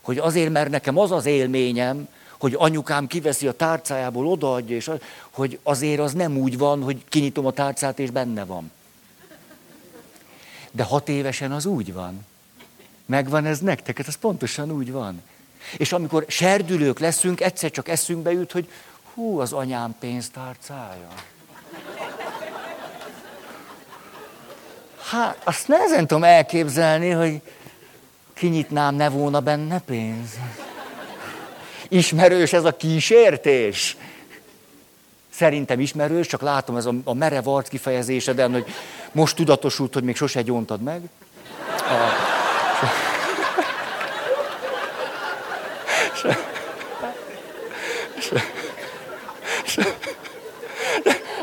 [0.00, 4.98] Hogy azért, mert nekem az az élményem, hogy anyukám kiveszi a tárcájából, odaadja, és az,
[5.30, 8.70] hogy azért az nem úgy van, hogy kinyitom a tárcát, és benne van.
[10.70, 12.26] De hat évesen az úgy van.
[13.06, 15.22] Megvan ez nektek, ez pontosan úgy van.
[15.76, 18.68] És amikor serdülők leszünk, egyszer csak eszünkbe jut, hogy
[19.14, 21.08] hú, az anyám pénztárcája.
[25.10, 27.40] Hát, azt nehezen tudom elképzelni, hogy
[28.34, 30.28] kinyitnám, ne volna benne pénz.
[31.88, 33.96] Ismerős ez a kísértés.
[35.30, 38.64] Szerintem ismerős, csak látom ez a, a merev arc kifejezéseden, hogy
[39.12, 41.00] most tudatosult, hogy még sose gyóntad meg.
[41.76, 42.39] A,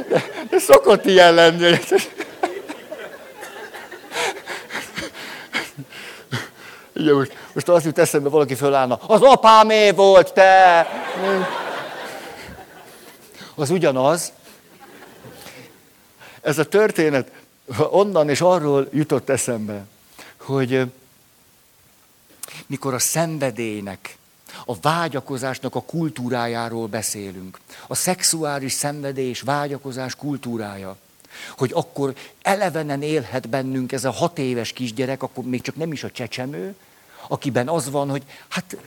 [0.09, 1.79] de, de szokott ilyen lenni.
[6.95, 10.87] Ugye most, most azt jut eszembe, valaki fölállna, az apámé volt, te!
[13.55, 14.31] Az ugyanaz.
[16.41, 17.31] Ez a történet
[17.89, 19.85] onnan és arról jutott eszembe,
[20.37, 20.85] hogy
[22.67, 24.17] mikor a szenvedélynek,
[24.65, 27.59] a vágyakozásnak a kultúrájáról beszélünk.
[27.87, 30.97] A szexuális szenvedés, és vágyakozás kultúrája.
[31.57, 36.03] Hogy akkor elevenen élhet bennünk ez a hat éves kisgyerek, akkor még csak nem is
[36.03, 36.75] a csecsemő,
[37.27, 38.77] akiben az van, hogy hát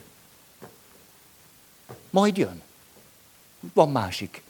[2.09, 2.61] majd jön.
[3.73, 4.41] Van másik.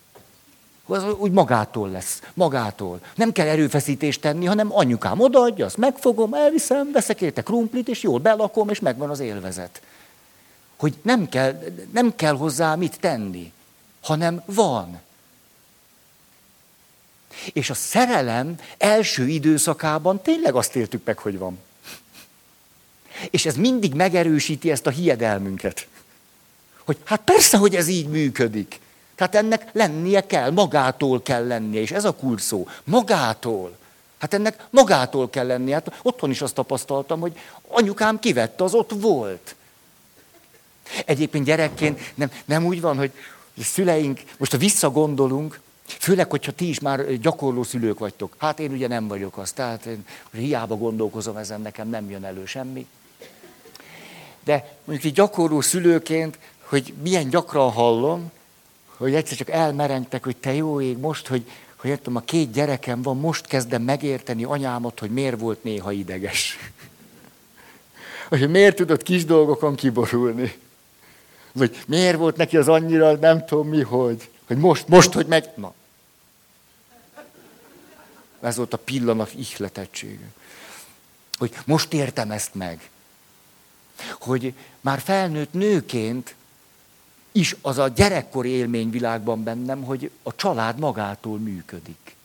[0.85, 2.99] Az úgy magától lesz, magától.
[3.15, 8.19] Nem kell erőfeszítést tenni, hanem anyukám odaadja, azt megfogom, elviszem, veszek érte krumplit, és jól
[8.19, 9.81] belakom, és megvan az élvezet.
[10.81, 13.51] Hogy nem kell, nem kell hozzá mit tenni,
[14.01, 15.01] hanem van.
[17.53, 21.59] És a szerelem első időszakában tényleg azt éltük meg, hogy van.
[23.29, 25.87] És ez mindig megerősíti ezt a hiedelmünket.
[26.83, 28.79] Hogy hát persze, hogy ez így működik.
[29.15, 33.77] Tehát ennek lennie kell, magától kell lennie, és ez a kulcsszó, magától.
[34.17, 35.73] Hát ennek magától kell lennie.
[35.73, 39.55] Hát otthon is azt tapasztaltam, hogy anyukám kivette, az ott volt.
[41.05, 43.11] Egyébként gyerekként nem, nem úgy van, hogy
[43.57, 48.35] a szüleink, most ha visszagondolunk, főleg, hogyha ti is már gyakorló szülők vagytok.
[48.37, 52.45] Hát én ugye nem vagyok az, tehát én hiába gondolkozom ezen, nekem nem jön elő
[52.45, 52.87] semmi.
[54.43, 58.31] De mondjuk egy gyakorló szülőként, hogy milyen gyakran hallom,
[58.97, 61.43] hogy egyszer csak elmerengtek, hogy te jó ég, most, hogy,
[61.75, 66.57] hogy értem, a két gyerekem van, most kezdem megérteni anyámat, hogy miért volt néha ideges.
[68.29, 70.53] hogy miért tudott kis dolgokon kiborulni.
[71.51, 75.49] Vagy miért volt neki az annyira, nem tudom mi, hogy, hogy most, most, hogy meg...
[75.55, 75.73] Na.
[78.39, 80.27] Ez volt a pillanat ihletettsége.
[81.37, 82.89] Hogy most értem ezt meg.
[84.19, 86.35] Hogy már felnőtt nőként
[87.31, 92.15] is az a gyerekkori élményvilágban bennem, hogy a család magától működik.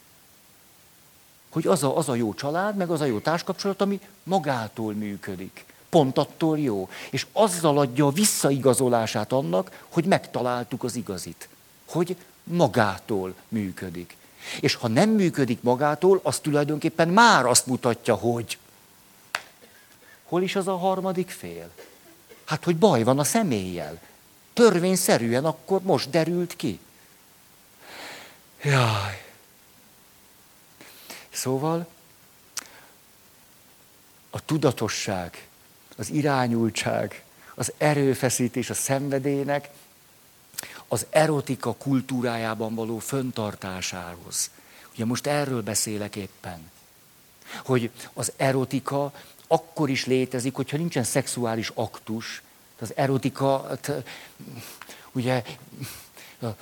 [1.48, 5.64] Hogy az a, az a jó család, meg az a jó társkapcsolat, ami magától működik.
[5.96, 6.88] Pont attól jó.
[7.10, 11.48] És azzal adja a visszaigazolását annak, hogy megtaláltuk az igazit.
[11.84, 14.16] Hogy magától működik.
[14.60, 18.58] És ha nem működik magától, az tulajdonképpen már azt mutatja, hogy
[20.24, 21.70] hol is az a harmadik fél?
[22.44, 24.00] Hát, hogy baj van a személlyel
[24.52, 26.78] törvényszerűen akkor most derült ki.
[28.62, 29.24] Jaj.
[31.30, 31.86] Szóval
[34.30, 35.48] a tudatosság,
[35.96, 37.24] az irányultság,
[37.54, 39.68] az erőfeszítés a szenvedélynek
[40.88, 44.50] az erotika kultúrájában való föntartásához.
[44.94, 46.70] Ugye most erről beszélek éppen.
[47.64, 49.12] Hogy az erotika
[49.46, 52.42] akkor is létezik, hogyha nincsen szexuális aktus,
[52.80, 53.78] az erotika,
[55.12, 55.42] ugye,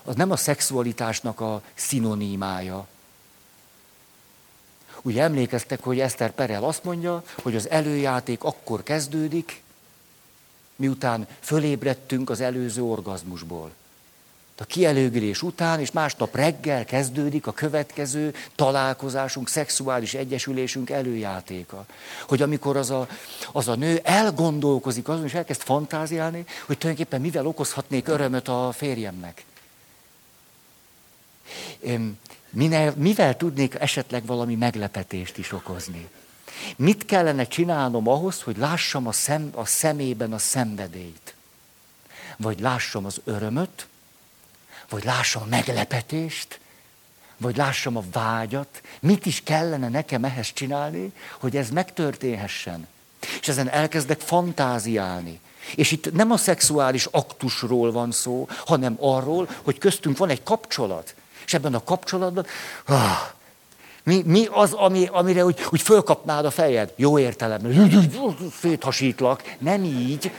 [0.05, 2.87] az nem a szexualitásnak a szinonimája.
[5.07, 9.63] Ugye emlékeztek, hogy Eszter Perel azt mondja, hogy az előjáték akkor kezdődik,
[10.77, 13.71] miután fölébredtünk az előző orgazmusból.
[14.57, 21.87] a kielőgülés után, és másnap reggel kezdődik a következő találkozásunk, szexuális egyesülésünk előjátéka.
[22.29, 23.09] Hogy amikor az a,
[23.53, 29.45] az a nő elgondolkozik azon, és elkezd fantáziálni, hogy tulajdonképpen mivel okozhatnék örömöt a férjemnek.
[31.81, 32.17] Minél,
[32.97, 36.09] mivel tudnék esetleg valami meglepetést is okozni?
[36.77, 41.35] Mit kellene csinálnom ahhoz, hogy lássam a, szem, a szemében a szenvedélyt?
[42.37, 43.87] Vagy lássam az örömöt,
[44.89, 46.61] vagy lássam a meglepetést,
[47.37, 52.87] vagy lássam a vágyat, mit is kellene nekem ehhez csinálni, hogy ez megtörténhessen.
[53.41, 55.41] És ezen elkezdek fantáziálni.
[55.75, 61.15] És itt nem a szexuális aktusról van szó, hanem arról, hogy köztünk van egy kapcsolat.
[61.47, 62.47] És ebben a kapcsolatban,
[62.87, 63.19] ah,
[64.03, 66.93] mi, mi az, ami, amire úgy, úgy fölkapnád a fejed?
[66.97, 68.11] Jó értelemben,
[68.61, 70.31] széthasítlak, nem így,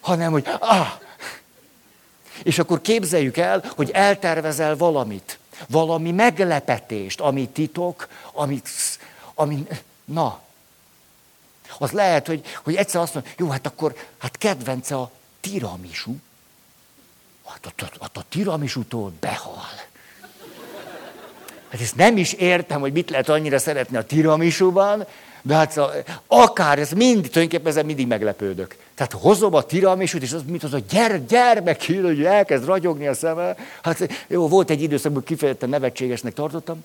[0.00, 0.88] hanem, hogy ah,
[2.42, 8.62] és akkor képzeljük el, hogy eltervezel valamit, valami meglepetést, ami titok, ami,
[9.34, 9.66] ami
[10.04, 10.40] na,
[11.78, 15.10] az lehet, hogy, hogy egyszer azt mondja, jó, hát akkor, hát kedvence a
[17.44, 17.72] tiramisu.
[17.80, 19.68] Hát a, a, a tiramisutól behal.
[21.70, 25.06] Hát ezt nem is értem, hogy mit lehet annyira szeretni a tiramisuban,
[25.42, 25.80] de hát
[26.26, 28.76] akár ez mind, tulajdonképpen ezen mindig meglepődök.
[28.94, 33.14] Tehát hozom a tiramisút, és az, mint az a gyere, gyermek, hogy elkezd ragyogni a
[33.14, 33.56] szeme.
[33.82, 36.84] Hát jó, volt egy időszakban kifejezetten nevetségesnek tartottam.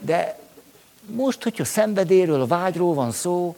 [0.00, 0.38] De
[1.06, 3.56] most, hogyha szenvedéről, a vágyról van szó,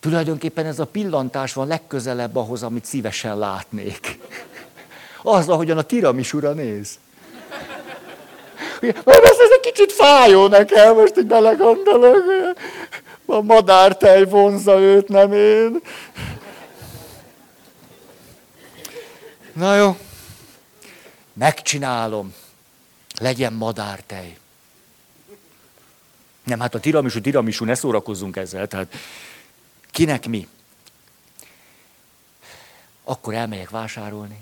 [0.00, 4.18] tulajdonképpen ez a pillantás van legközelebb ahhoz, amit szívesen látnék.
[5.22, 6.98] Az, ahogyan a tiramisura néz.
[8.80, 12.24] Ez, ez egy kicsit fájó nekem, most így belegondolok.
[13.26, 15.80] A madártej vonza őt, nem én.
[19.52, 19.96] Na jó,
[21.32, 22.34] megcsinálom.
[23.20, 24.36] Legyen madártej.
[26.44, 28.66] Nem, hát a tiramisú, tiramisú, ne szórakozzunk ezzel.
[28.66, 28.94] Tehát
[29.90, 30.48] kinek mi?
[33.04, 34.38] Akkor elmegyek vásárolni.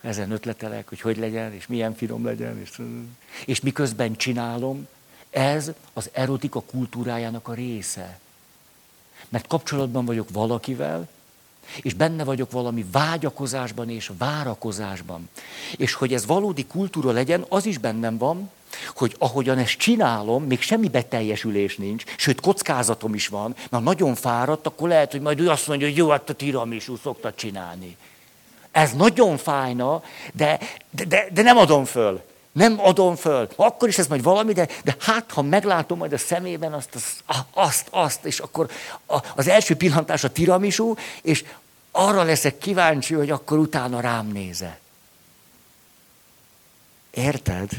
[0.00, 2.60] Ezen ötletelek, hogy hogy legyen, és milyen finom legyen.
[2.60, 2.82] És,
[3.44, 4.88] és miközben csinálom,
[5.30, 8.18] ez az erotika kultúrájának a része.
[9.28, 11.08] Mert kapcsolatban vagyok valakivel,
[11.82, 15.28] és benne vagyok valami vágyakozásban és várakozásban.
[15.76, 18.50] És hogy ez valódi kultúra legyen, az is bennem van,
[18.94, 24.66] hogy ahogyan ezt csinálom, még semmi beteljesülés nincs, sőt kockázatom is van, mert nagyon fáradt,
[24.66, 27.96] akkor lehet, hogy majd ő azt mondja, hogy jó, hát a tiramisú szokta csinálni.
[28.78, 30.02] Ez nagyon fájna,
[30.32, 30.58] de,
[30.90, 32.22] de, de, de nem adom föl.
[32.52, 33.48] Nem adom föl.
[33.56, 37.44] Akkor is ez majd valami, de, de hát, ha meglátom majd a szemében azt, azt,
[37.52, 38.70] azt, azt és akkor
[39.34, 41.44] az első pillantás a tiramisú, és
[41.90, 44.78] arra leszek kíváncsi, hogy akkor utána rám néze.
[47.10, 47.70] Érted?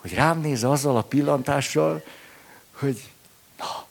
[0.00, 2.02] Hogy rám néz azzal a pillantással,
[2.72, 3.10] hogy
[3.58, 3.86] na,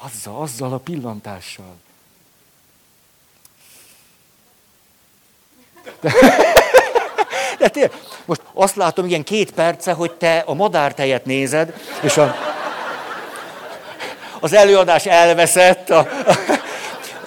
[0.00, 1.82] azzal, azzal a pillantással.
[6.00, 6.12] De,
[7.58, 7.92] de tényleg,
[8.24, 12.34] most azt látom, igen, két perce, hogy te a madártejet nézed, és a,
[14.40, 15.90] az előadás elveszett.
[15.90, 16.06] A, a,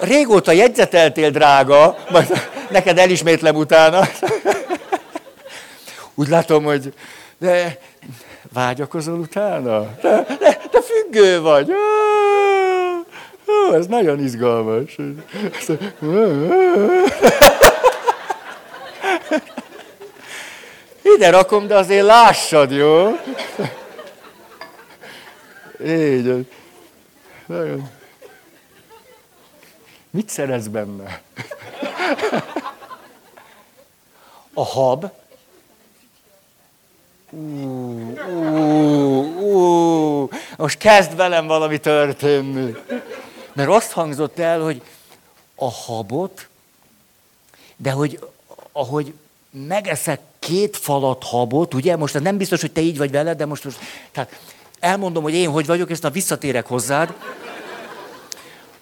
[0.00, 4.00] régóta jegyzeteltél, drága, majd neked elismétlem utána.
[6.14, 6.92] Úgy látom, hogy
[7.38, 7.78] de
[8.52, 9.94] vágyakozol utána?
[10.00, 11.72] Te, te, te függő vagy.
[13.48, 14.96] Ó, ez nagyon izgalmas.
[21.14, 23.08] Ide rakom, de azért lássad, jó?
[25.84, 26.46] Így.
[27.46, 27.90] Nagyon.
[30.10, 31.22] Mit szeretsz benne?
[34.54, 35.10] A hab.
[37.30, 37.38] Ú,
[38.28, 38.42] ú,
[39.40, 42.74] ú, most kezd velem valami történni.
[43.52, 44.82] Mert azt hangzott el, hogy
[45.54, 46.48] a habot,
[47.76, 48.18] de hogy
[48.72, 49.14] ahogy
[49.50, 51.96] megeszek két falat habot, ugye?
[51.96, 53.78] Most nem biztos, hogy te így vagy veled, de most, most
[54.12, 54.38] tehát
[54.80, 57.14] elmondom, hogy én hogy vagyok, ezt a visszatérek hozzád.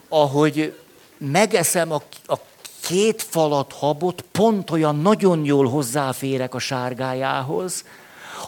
[0.08, 0.74] Ahogy
[1.18, 2.34] megeszem a, a
[2.80, 7.84] két falat habot, pont olyan nagyon jól hozzáférek a sárgájához,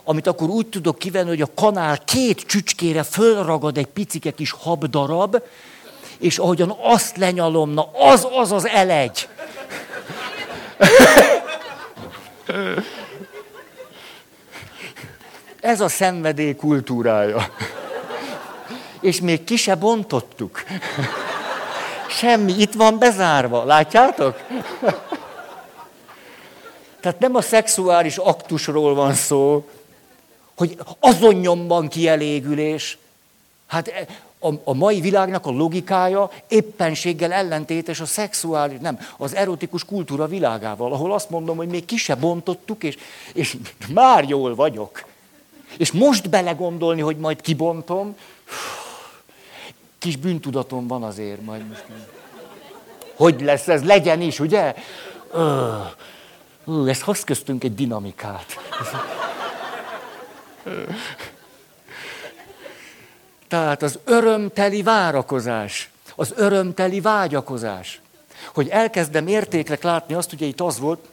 [0.05, 5.43] amit akkor úgy tudok kivenni, hogy a kanál két csücskére fölragad egy picike kis habdarab,
[6.19, 9.27] és ahogyan azt lenyalom, na az az az elegy.
[15.61, 17.51] Ez a szenvedély kultúrája.
[19.01, 20.63] És még ki se bontottuk.
[22.09, 23.65] Semmi, itt van bezárva.
[23.65, 24.41] Látjátok?
[27.01, 29.69] Tehát nem a szexuális aktusról van szó,
[30.57, 32.99] hogy azon nyomban kielégülés.
[33.67, 34.07] Hát e,
[34.39, 40.93] a, a mai világnak a logikája éppenséggel ellentétes a szexuális, nem, az erotikus kultúra világával,
[40.93, 42.99] ahol azt mondom, hogy még ki se bontottuk, és,
[43.33, 43.57] és
[43.89, 45.05] már jól vagyok.
[45.77, 48.17] És most belegondolni, hogy majd kibontom,
[49.99, 51.85] kis bűntudatom van azért, majd most.
[53.15, 53.85] Hogy lesz ez?
[53.85, 54.75] Legyen is, ugye?
[55.33, 58.59] Ö, ezt hoz köztünk egy dinamikát.
[63.49, 68.01] Tehát az örömteli várakozás, az örömteli vágyakozás,
[68.55, 71.09] hogy elkezdem értéknek látni azt, ugye itt az volt,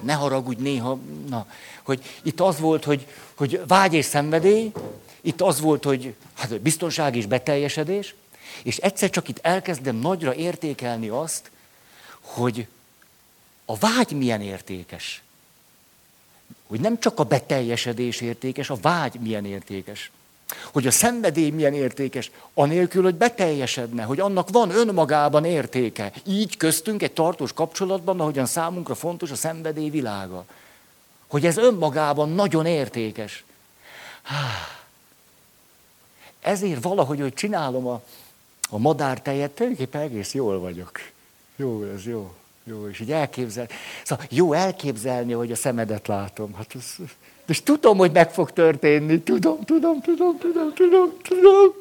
[0.00, 0.98] ne haragudj néha,
[1.28, 1.46] na,
[1.82, 4.72] hogy itt az volt, hogy, hogy vágy és szenvedély,
[5.20, 8.14] itt az volt, hogy hát biztonság és beteljesedés,
[8.62, 11.50] és egyszer csak itt elkezdem nagyra értékelni azt,
[12.20, 12.66] hogy
[13.64, 15.22] a vágy milyen értékes.
[16.66, 20.10] Hogy nem csak a beteljesedés értékes, a vágy milyen értékes.
[20.72, 26.12] Hogy a szenvedély milyen értékes, anélkül, hogy beteljesedne, hogy annak van önmagában értéke.
[26.26, 30.44] Így köztünk egy tartós kapcsolatban, ahogyan számunkra fontos a szenvedély világa.
[31.26, 33.44] Hogy ez önmagában nagyon értékes.
[36.40, 38.02] Ezért valahogy, hogy csinálom a,
[38.68, 41.00] a madártejet, tulajdonképpen egész jól vagyok.
[41.56, 42.34] Jó, ez jó.
[42.68, 43.68] Jó, és így elképzel.
[44.04, 46.54] Szóval jó elképzelni, hogy a szemedet látom.
[46.54, 46.94] Hát ez,
[47.46, 49.20] és tudom, hogy meg fog történni.
[49.20, 51.74] Tudom, tudom, tudom, tudom, tudom, tudom.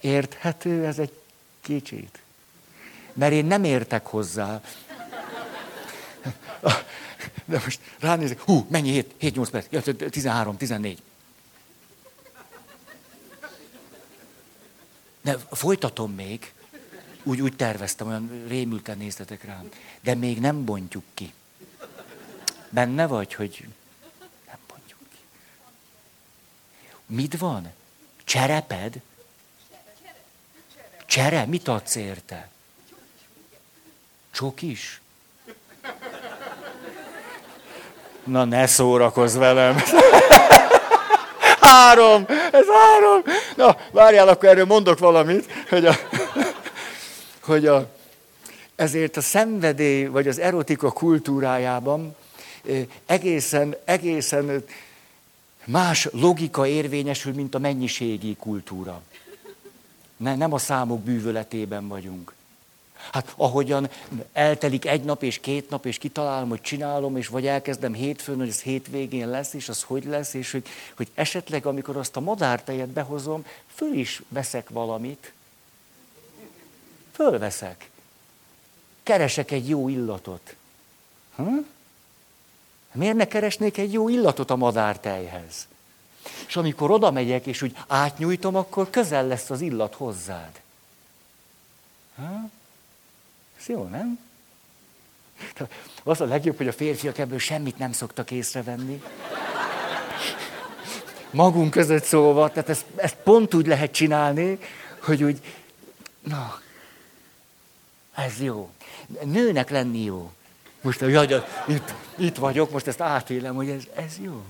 [0.00, 1.12] Érthető ez egy
[1.60, 2.18] kicsit.
[3.12, 4.60] Mert én nem értek hozzá.
[7.44, 11.02] De most ránézek, hú, mennyi 7-8 perc, 13, 14.
[15.26, 16.52] De folytatom még.
[17.22, 19.68] Úgy, úgy terveztem, olyan rémülten néztetek rám.
[20.00, 21.32] De még nem bontjuk ki.
[22.68, 23.68] Benne vagy, hogy
[24.46, 25.18] nem bontjuk ki.
[27.06, 27.72] Mit van?
[28.24, 29.00] Csereped?
[31.06, 31.46] Csere?
[31.46, 32.48] Mit adsz érte?
[34.30, 35.00] Csokis?
[38.24, 39.82] Na ne szórakozz velem.
[41.66, 42.24] Három!
[42.52, 43.22] Ez három!
[43.56, 45.94] Na, várjál, akkor erről mondok valamit, hogy a,
[47.40, 47.90] hogy a,
[48.76, 52.16] ezért a szenvedély, vagy az erotika kultúrájában
[53.06, 54.64] egészen, egészen
[55.64, 59.02] más logika érvényesül, mint a mennyiségi kultúra.
[60.16, 62.32] Ne, nem a számok bűvöletében vagyunk.
[63.12, 63.90] Hát ahogyan
[64.32, 68.48] eltelik egy nap és két nap, és kitalálom, hogy csinálom, és vagy elkezdem hétfőn, hogy
[68.48, 72.88] ez hétvégén lesz, és az hogy lesz, és hogy, hogy esetleg, amikor azt a madártejet
[72.88, 75.32] behozom, föl is veszek valamit.
[77.12, 77.90] Fölveszek.
[79.02, 80.54] Keresek egy jó illatot.
[81.36, 81.58] Hm?
[82.92, 85.66] Miért ne keresnék egy jó illatot a madártejhez?
[86.46, 90.60] És amikor oda megyek, és úgy átnyújtom, akkor közel lesz az illat hozzád.
[92.16, 92.48] Ha?
[93.66, 94.18] Jó, nem?
[96.02, 99.02] Az a legjobb, hogy a férfiak ebből semmit nem szoktak észrevenni.
[101.30, 104.58] Magunk között szóval, tehát ezt, ezt pont úgy lehet csinálni,
[104.98, 105.40] hogy úgy,
[106.20, 106.60] na,
[108.14, 108.70] ez jó.
[109.24, 110.32] Nőnek lenni jó.
[110.80, 114.44] Most jaj, itt, itt vagyok, most ezt átélem, hogy ez, ez jó.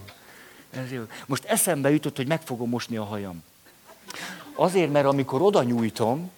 [0.71, 1.03] Ez jó.
[1.27, 3.43] Most eszembe jutott, hogy meg fogom mosni a hajam.
[4.55, 6.31] Azért, mert amikor oda nyújtom,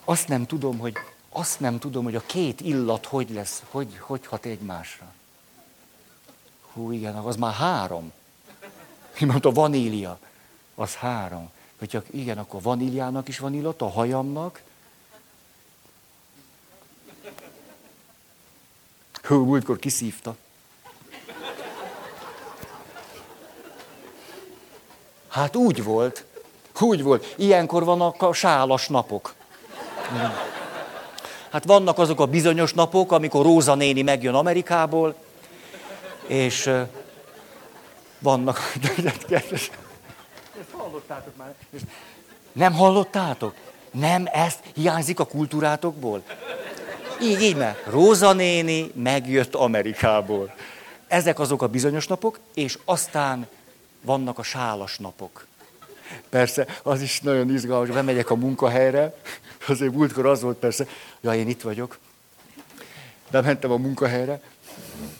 [0.00, 0.96] Csak azt nem tudom, hogy
[1.28, 5.12] azt nem tudom, hogy a két illat hogy lesz, hogy, hogy hat egymásra.
[6.72, 8.12] Hú, igen, az már három.
[9.18, 10.18] Mi mondta, vanília,
[10.74, 11.50] az három.
[11.78, 14.62] Hogyha igen, akkor vaníliának is van illat, a hajamnak.
[19.22, 20.36] Hú, múltkor kiszívta.
[25.28, 26.24] Hát úgy volt,
[26.80, 27.34] úgy volt.
[27.36, 29.38] Ilyenkor vannak a sálas napok.
[31.50, 35.14] Hát vannak azok a bizonyos napok, amikor Róza néni megjön Amerikából,
[36.26, 36.70] és
[38.18, 38.58] vannak...
[40.72, 41.54] Hallottátok már?
[42.52, 43.54] Nem hallottátok?
[43.90, 46.22] Nem, ezt hiányzik a kultúrátokból?
[47.22, 50.54] Így, így, mert Róza néni megjött Amerikából.
[51.08, 53.46] Ezek azok a bizonyos napok, és aztán
[54.00, 55.46] vannak a sálas napok.
[56.28, 59.14] Persze, az is nagyon izgalmas, bemegyek a munkahelyre,
[59.68, 60.86] azért múltkor az volt persze,
[61.20, 61.98] ja, én itt vagyok.
[63.30, 64.40] bementem a munkahelyre,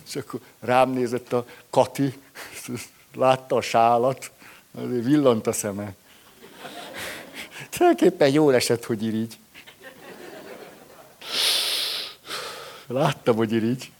[0.08, 2.18] és akkor rám nézett a Kati,
[3.14, 4.30] látta a sálat,
[4.74, 5.94] azért villant a szeme.
[7.70, 9.38] Tulajdonképpen jól esett, hogy irigy.
[12.86, 13.90] Láttam, hogy irigy.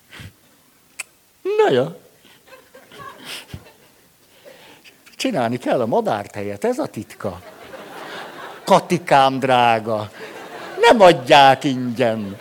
[1.43, 1.99] Na ja.
[5.17, 7.43] Csinálni kell a madártejet, ez a titka.
[8.65, 10.11] Katikám drága,
[10.81, 12.37] nem adják ingyen.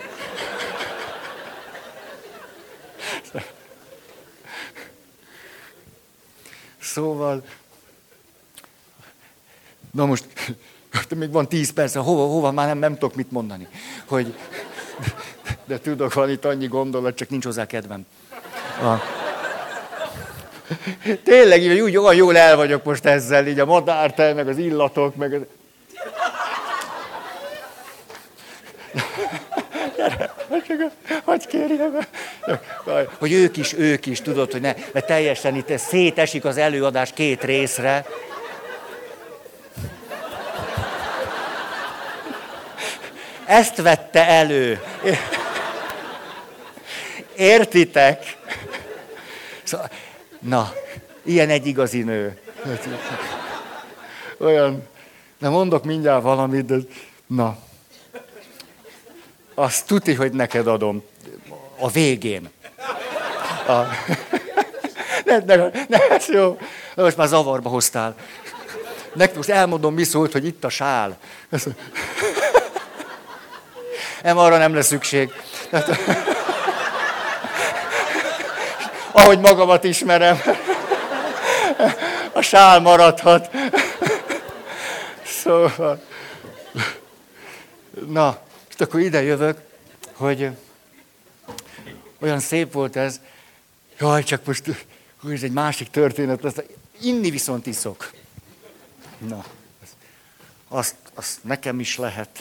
[6.80, 7.42] Szóval,
[9.90, 10.24] na most,
[11.16, 13.68] még van tíz perc, hova, hova, már nem, nem tudok mit mondani.
[14.06, 14.34] Hogy,
[15.64, 18.06] de tudok, van itt annyi gondolat, csak nincs hozzá kedvem.
[18.82, 18.94] A,
[21.24, 25.16] tényleg, így úgy olyan jól el vagyok most ezzel, így a madártel, meg az illatok,
[25.16, 25.46] meg
[28.94, 30.12] az...
[31.24, 32.06] hogy kérjem,
[33.18, 37.44] hogy ők is, ők is, tudod, hogy ne, mert teljesen itt szétesik az előadás két
[37.44, 38.06] részre.
[43.46, 44.80] Ezt vette elő.
[47.36, 48.36] Értitek?
[49.62, 49.90] Szóval,
[50.38, 50.72] na,
[51.22, 52.38] ilyen egy igazi nő.
[54.38, 54.88] Olyan,
[55.38, 56.76] nem mondok mindjárt valamit, de
[57.26, 57.56] na.
[59.60, 61.02] Azt tuti, hogy neked adom.
[61.78, 62.50] A végén.
[63.66, 63.72] A...
[65.24, 65.56] Ne, ne,
[65.88, 66.58] ne, ez jó.
[66.94, 68.14] Most már zavarba hoztál.
[69.12, 71.18] Nektek most elmondom, mi szólt, hogy itt a sál.
[74.22, 75.32] Nem, arra nem lesz szükség.
[79.12, 80.40] Ahogy magamat ismerem,
[82.32, 83.50] a sál maradhat.
[85.24, 86.02] Szóval,
[88.06, 88.38] na,
[88.80, 89.60] és akkor ide jövök,
[90.12, 90.50] hogy
[92.18, 93.20] olyan szép volt ez,
[93.98, 96.54] jaj, csak most, hogy ez egy másik történet, lesz.
[97.00, 98.12] inni viszont iszok.
[99.18, 99.44] Na,
[100.68, 102.38] azt, azt nekem is lehet.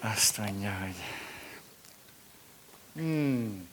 [0.00, 0.94] Azt mondja, hogy...
[2.94, 3.68] Hmm.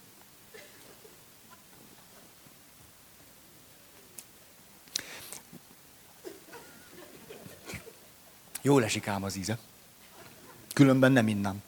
[8.61, 9.57] Jól esik ám az íze.
[10.73, 11.61] Különben nem innám.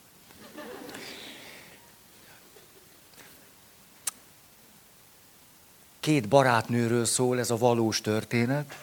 [6.00, 8.78] Két barátnőről szól ez a valós történet,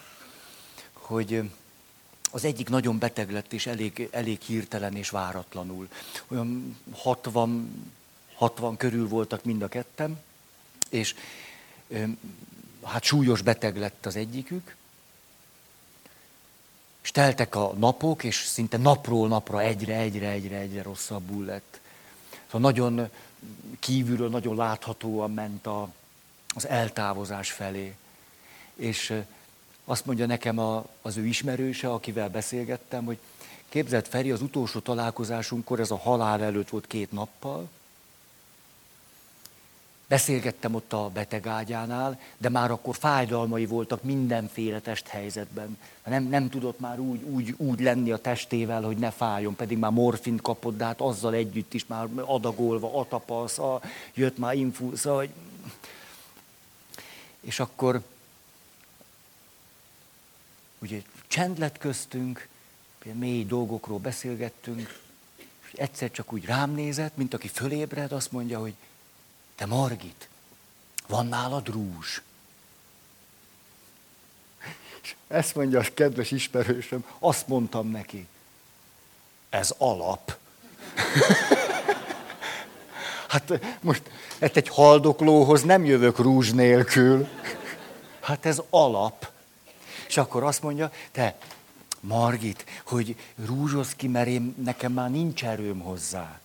[0.93, 1.51] hogy
[2.31, 5.87] az egyik nagyon beteg lett, és elég, elég hirtelen és váratlanul.
[6.27, 7.91] Olyan 60,
[8.35, 10.21] 60 körül voltak mind a ketten,
[10.89, 11.15] és
[12.83, 14.75] hát súlyos beteg lett az egyikük,
[17.03, 21.79] és teltek a napok, és szinte napról napra egyre, egyre, egyre, egyre rosszabbul lett.
[22.45, 23.09] Szóval nagyon
[23.79, 25.89] kívülről, nagyon láthatóan ment a,
[26.55, 27.95] az eltávozás felé.
[28.75, 29.13] És
[29.85, 33.17] azt mondja nekem a, az ő ismerőse, akivel beszélgettem, hogy
[33.69, 37.69] képzelt Feri, az utolsó találkozásunkkor, ez a halál előtt volt két nappal,
[40.11, 45.77] Beszélgettem ott a betegágyánál, de már akkor fájdalmai voltak mindenféle testhelyzetben.
[46.05, 49.91] Nem, nem tudott már úgy, úgy, úgy lenni a testével, hogy ne fájjon, pedig már
[49.91, 53.81] morfint kapott, de hát azzal együtt is már adagolva, atapasz, a,
[54.13, 55.29] jött már infúza, hogy...
[57.39, 58.01] És akkor
[60.79, 62.47] ugye csend lett köztünk,
[63.13, 64.99] mély dolgokról beszélgettünk,
[65.61, 68.73] és egyszer csak úgy rám nézett, mint aki fölébred, azt mondja, hogy
[69.61, 70.29] te Margit,
[71.07, 72.21] van nálad rúzs?
[75.01, 78.27] És ezt mondja a kedves ismerősöm, azt mondtam neki,
[79.49, 80.37] ez alap.
[83.29, 84.01] hát most
[84.39, 87.27] hát egy haldoklóhoz nem jövök rúzs nélkül.
[88.19, 89.31] Hát ez alap.
[90.07, 91.37] És akkor azt mondja, te,
[91.99, 96.39] Margit, hogy rúzsoz ki, mert én, nekem már nincs erőm hozzá.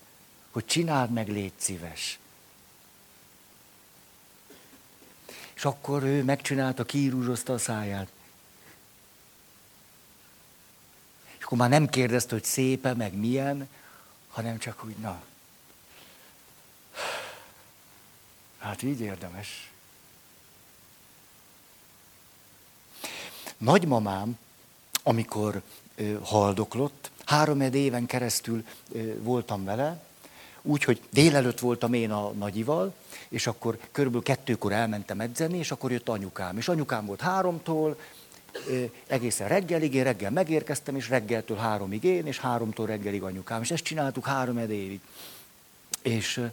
[0.50, 2.18] Hogy csináld meg, légy szíves.
[5.56, 8.08] És akkor ő megcsinálta, kiírúzsozta a száját.
[11.38, 13.68] És akkor már nem kérdezte, hogy szépe, meg milyen,
[14.28, 15.22] hanem csak úgy, na.
[18.58, 19.70] Hát így érdemes.
[23.56, 24.38] Nagymamám,
[25.02, 25.62] amikor
[25.94, 30.04] ö, haldoklott, három éven keresztül ö, voltam vele,
[30.66, 32.94] Úgyhogy délelőtt voltam én a nagyival,
[33.28, 36.56] és akkor körülbelül kettőkor elmentem edzeni, és akkor jött anyukám.
[36.56, 37.96] És anyukám volt háromtól,
[39.06, 43.62] egészen reggelig, én reggel megérkeztem, és reggeltől háromig én, és háromtól reggelig anyukám.
[43.62, 45.00] És ezt csináltuk három évig.
[46.02, 46.48] És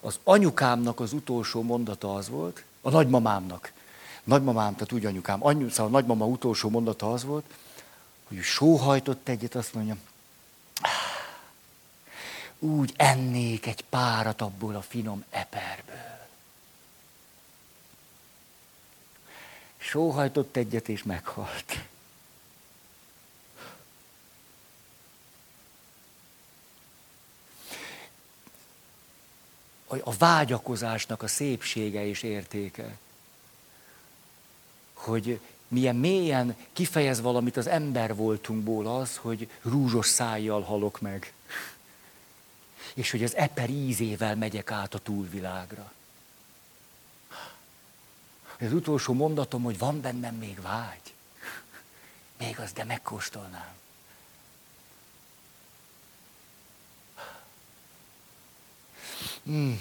[0.00, 3.72] az anyukámnak az utolsó mondata az volt, a nagymamámnak,
[4.24, 7.44] nagymamám, tehát úgy anyukám, anyu, szóval a nagymama utolsó mondata az volt,
[8.28, 9.96] hogy sóhajtott egyet, azt mondja,
[12.58, 16.26] úgy ennék egy párat abból a finom eperből.
[19.76, 21.84] Sóhajtott egyet, és meghalt.
[29.86, 32.98] A vágyakozásnak a szépsége és értéke.
[34.92, 41.32] Hogy milyen mélyen kifejez valamit az ember voltunkból az, hogy rúzsos szájjal halok meg.
[42.94, 45.92] És hogy az eper ízével megyek át a túlvilágra.
[48.60, 51.14] Az utolsó mondatom, hogy van bennem még vágy.
[52.38, 53.76] Még az, de megkóstolnám.
[59.44, 59.80] Hmm.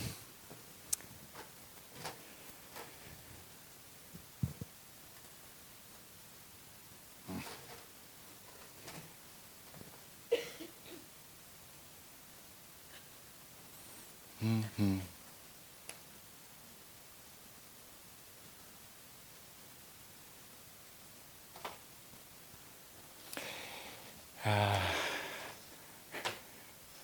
[14.46, 15.02] Mm-hmm.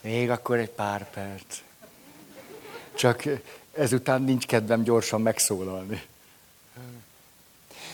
[0.02, 1.62] Még akkor egy pár perc.
[2.94, 3.24] Csak
[3.74, 6.02] ezután nincs kedvem gyorsan megszólalni.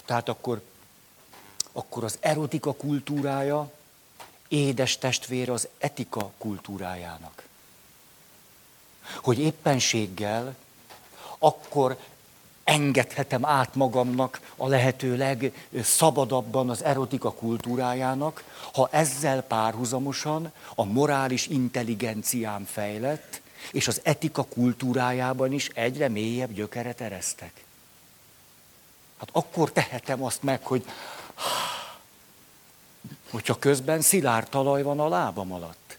[0.05, 0.61] Tehát akkor,
[1.71, 3.71] akkor az erotika kultúrája
[4.47, 7.48] édes testvér az etika kultúrájának.
[9.15, 10.55] Hogy éppenséggel
[11.37, 11.97] akkor
[12.63, 18.43] engedhetem át magamnak a lehető legszabadabban az erotika kultúrájának,
[18.73, 23.41] ha ezzel párhuzamosan a morális intelligenciám fejlett,
[23.71, 27.63] és az etika kultúrájában is egyre mélyebb gyökeret eresztek.
[29.19, 30.85] Hát akkor tehetem azt meg, hogy
[33.29, 35.97] hogyha közben szilárd talaj van a lábam alatt.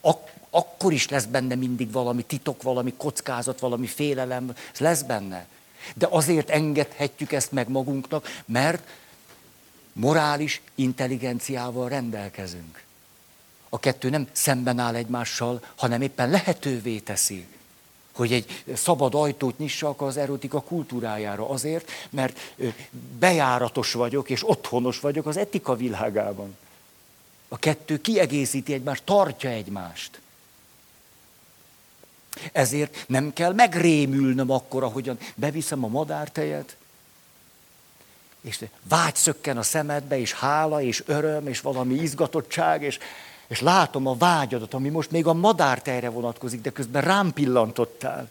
[0.00, 5.46] Ak- akkor is lesz benne mindig valami titok, valami kockázat, valami félelem, ez lesz benne.
[5.94, 8.88] De azért engedhetjük ezt meg magunknak, mert
[9.92, 12.82] morális intelligenciával rendelkezünk.
[13.68, 17.46] A kettő nem szemben áll egymással, hanem éppen lehetővé teszi,
[18.12, 21.48] hogy egy szabad ajtót nyissak az erotika kultúrájára.
[21.48, 22.54] Azért, mert
[23.18, 26.56] bejáratos vagyok és otthonos vagyok az etika világában.
[27.48, 30.20] A kettő kiegészíti egymást, tartja egymást.
[32.52, 36.76] Ezért nem kell megrémülnöm akkor, ahogyan beviszem a madártejet,
[38.40, 42.98] és vágy szökken a szemedbe, és hála, és öröm, és valami izgatottság, és,
[43.46, 48.30] és látom a vágyadat, ami most még a madártejre vonatkozik, de közben rám pillantottál.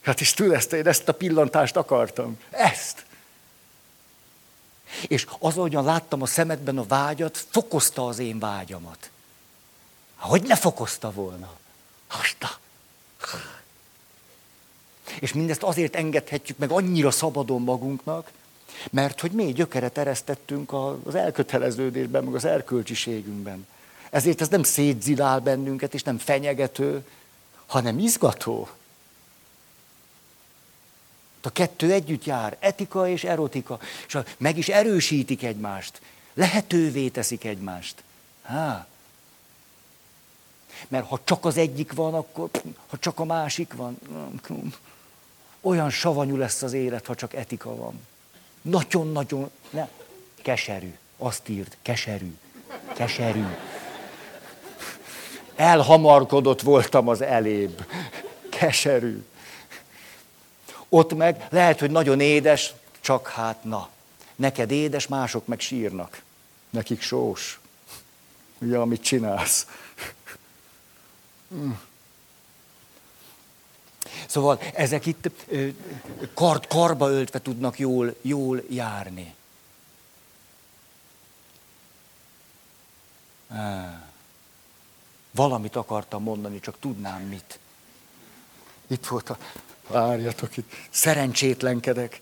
[0.00, 2.38] Hát és ezt, én ezt a pillantást akartam.
[2.50, 3.04] Ezt.
[5.08, 9.10] És az, ahogyan láttam a szemedben a vágyat, fokozta az én vágyamat.
[10.16, 11.52] Hogy ne fokozta volna?
[12.06, 12.58] Hasta.
[15.20, 18.30] És mindezt azért engedhetjük meg annyira szabadon magunknak,
[18.90, 20.72] mert hogy mély gyökeret eresztettünk
[21.04, 23.66] az elköteleződésben, meg az erkölcsiségünkben.
[24.10, 27.06] Ezért ez nem szétzilál bennünket, és nem fenyegető,
[27.66, 28.68] hanem izgató.
[31.42, 36.00] A kettő együtt jár, etika és erotika, és meg is erősítik egymást,
[36.34, 38.02] lehetővé teszik egymást.
[38.42, 38.86] Há.
[40.88, 42.50] Mert ha csak az egyik van, akkor
[42.88, 43.98] ha csak a másik van,
[45.60, 48.06] olyan savanyú lesz az élet, ha csak etika van.
[48.62, 49.88] Nagyon-nagyon, ne,
[50.42, 50.94] keserű.
[51.18, 52.34] Azt írt, keserű.
[52.94, 53.44] Keserű.
[55.56, 57.84] Elhamarkodott voltam az elébb.
[58.48, 59.24] Keserű.
[60.88, 63.88] Ott meg lehet, hogy nagyon édes, csak hát na.
[64.36, 66.22] Neked édes, mások meg sírnak.
[66.70, 67.60] Nekik sós.
[68.58, 69.66] Ugye, amit csinálsz.
[74.26, 75.30] Szóval ezek itt
[76.34, 79.34] kard, karba öltve tudnak jól, jól járni.
[85.30, 87.58] Valamit akartam mondani, csak tudnám mit.
[88.86, 89.38] Itt volt a...
[89.86, 90.72] Várjatok itt.
[90.90, 92.20] Szerencsétlenkedek.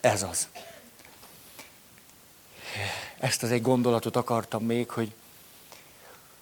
[0.00, 0.48] Ez az.
[3.18, 5.12] Ezt az egy gondolatot akartam még, hogy,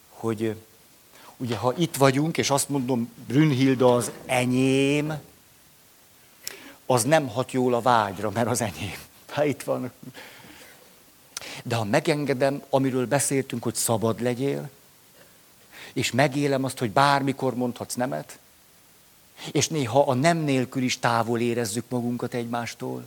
[0.08, 0.56] hogy
[1.40, 5.20] ugye ha itt vagyunk, és azt mondom, Brünnhilde az enyém,
[6.86, 8.98] az nem hat jól a vágyra, mert az enyém.
[9.28, 9.92] Ha itt van.
[11.64, 14.70] De ha megengedem, amiről beszéltünk, hogy szabad legyél,
[15.92, 18.38] és megélem azt, hogy bármikor mondhatsz nemet,
[19.52, 23.06] és néha a nem nélkül is távol érezzük magunkat egymástól,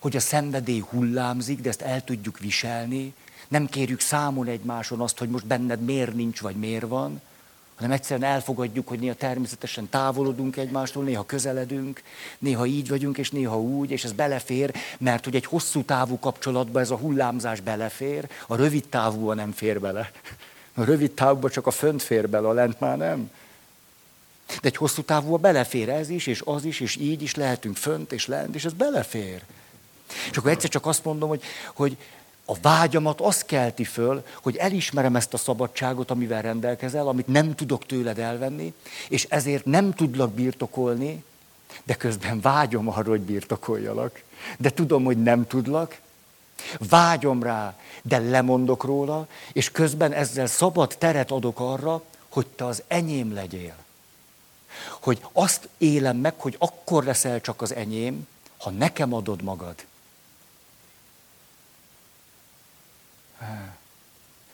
[0.00, 3.14] hogy a szenvedély hullámzik, de ezt el tudjuk viselni,
[3.48, 7.20] nem kérjük számon egymáson azt, hogy most benned miért nincs, vagy miért van,
[7.74, 12.02] hanem egyszerűen elfogadjuk, hogy néha természetesen távolodunk egymástól, néha közeledünk,
[12.38, 16.82] néha így vagyunk, és néha úgy, és ez belefér, mert hogy egy hosszú távú kapcsolatban
[16.82, 20.10] ez a hullámzás belefér, a rövid távúban nem fér bele.
[20.74, 23.30] A rövid távban csak a fönt fér bele, a lent már nem.
[24.46, 28.12] De egy hosszú távúban belefér ez is, és az is, és így is lehetünk fönt
[28.12, 29.42] és lent, és ez belefér.
[30.30, 31.42] És akkor egyszer csak azt mondom, hogy,
[31.74, 31.96] hogy
[32.44, 37.86] a vágyamat az kelti föl, hogy elismerem ezt a szabadságot, amivel rendelkezel, amit nem tudok
[37.86, 38.74] tőled elvenni,
[39.08, 41.24] és ezért nem tudlak birtokolni,
[41.84, 44.22] de közben vágyom arra, hogy birtokoljalak.
[44.58, 46.00] De tudom, hogy nem tudlak,
[46.88, 52.82] vágyom rá, de lemondok róla, és közben ezzel szabad teret adok arra, hogy te az
[52.86, 53.74] enyém legyél.
[55.00, 58.26] Hogy azt élem meg, hogy akkor leszel csak az enyém,
[58.58, 59.74] ha nekem adod magad.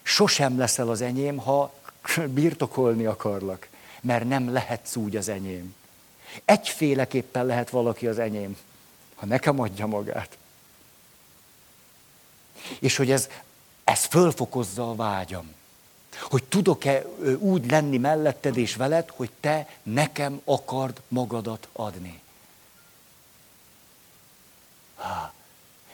[0.02, 1.74] Sosem leszel az enyém, ha
[2.26, 3.68] birtokolni akarlak,
[4.00, 5.74] mert nem lehetsz úgy az enyém.
[6.44, 8.56] Egyféleképpen lehet valaki az enyém,
[9.14, 10.38] ha nekem adja magát.
[12.78, 13.28] És hogy ez,
[13.84, 15.54] ez fölfokozza a vágyam.
[16.20, 17.04] Hogy tudok-e
[17.38, 22.20] úgy lenni melletted és veled, hogy te nekem akard magadat adni.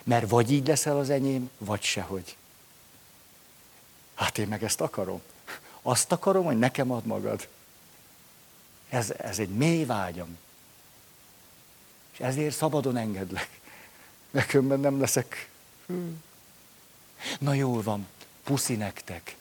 [0.02, 2.36] Mert vagy így leszel az enyém, vagy sehogy.
[4.16, 5.22] Hát én meg ezt akarom.
[5.82, 7.48] Azt akarom, hogy nekem ad magad.
[8.88, 10.38] Ez, ez egy mély vágyam.
[12.12, 13.60] És ezért szabadon engedlek.
[14.30, 15.48] Nekönben nem leszek.
[17.38, 18.06] Na jól van,
[18.44, 19.36] puszi nektek.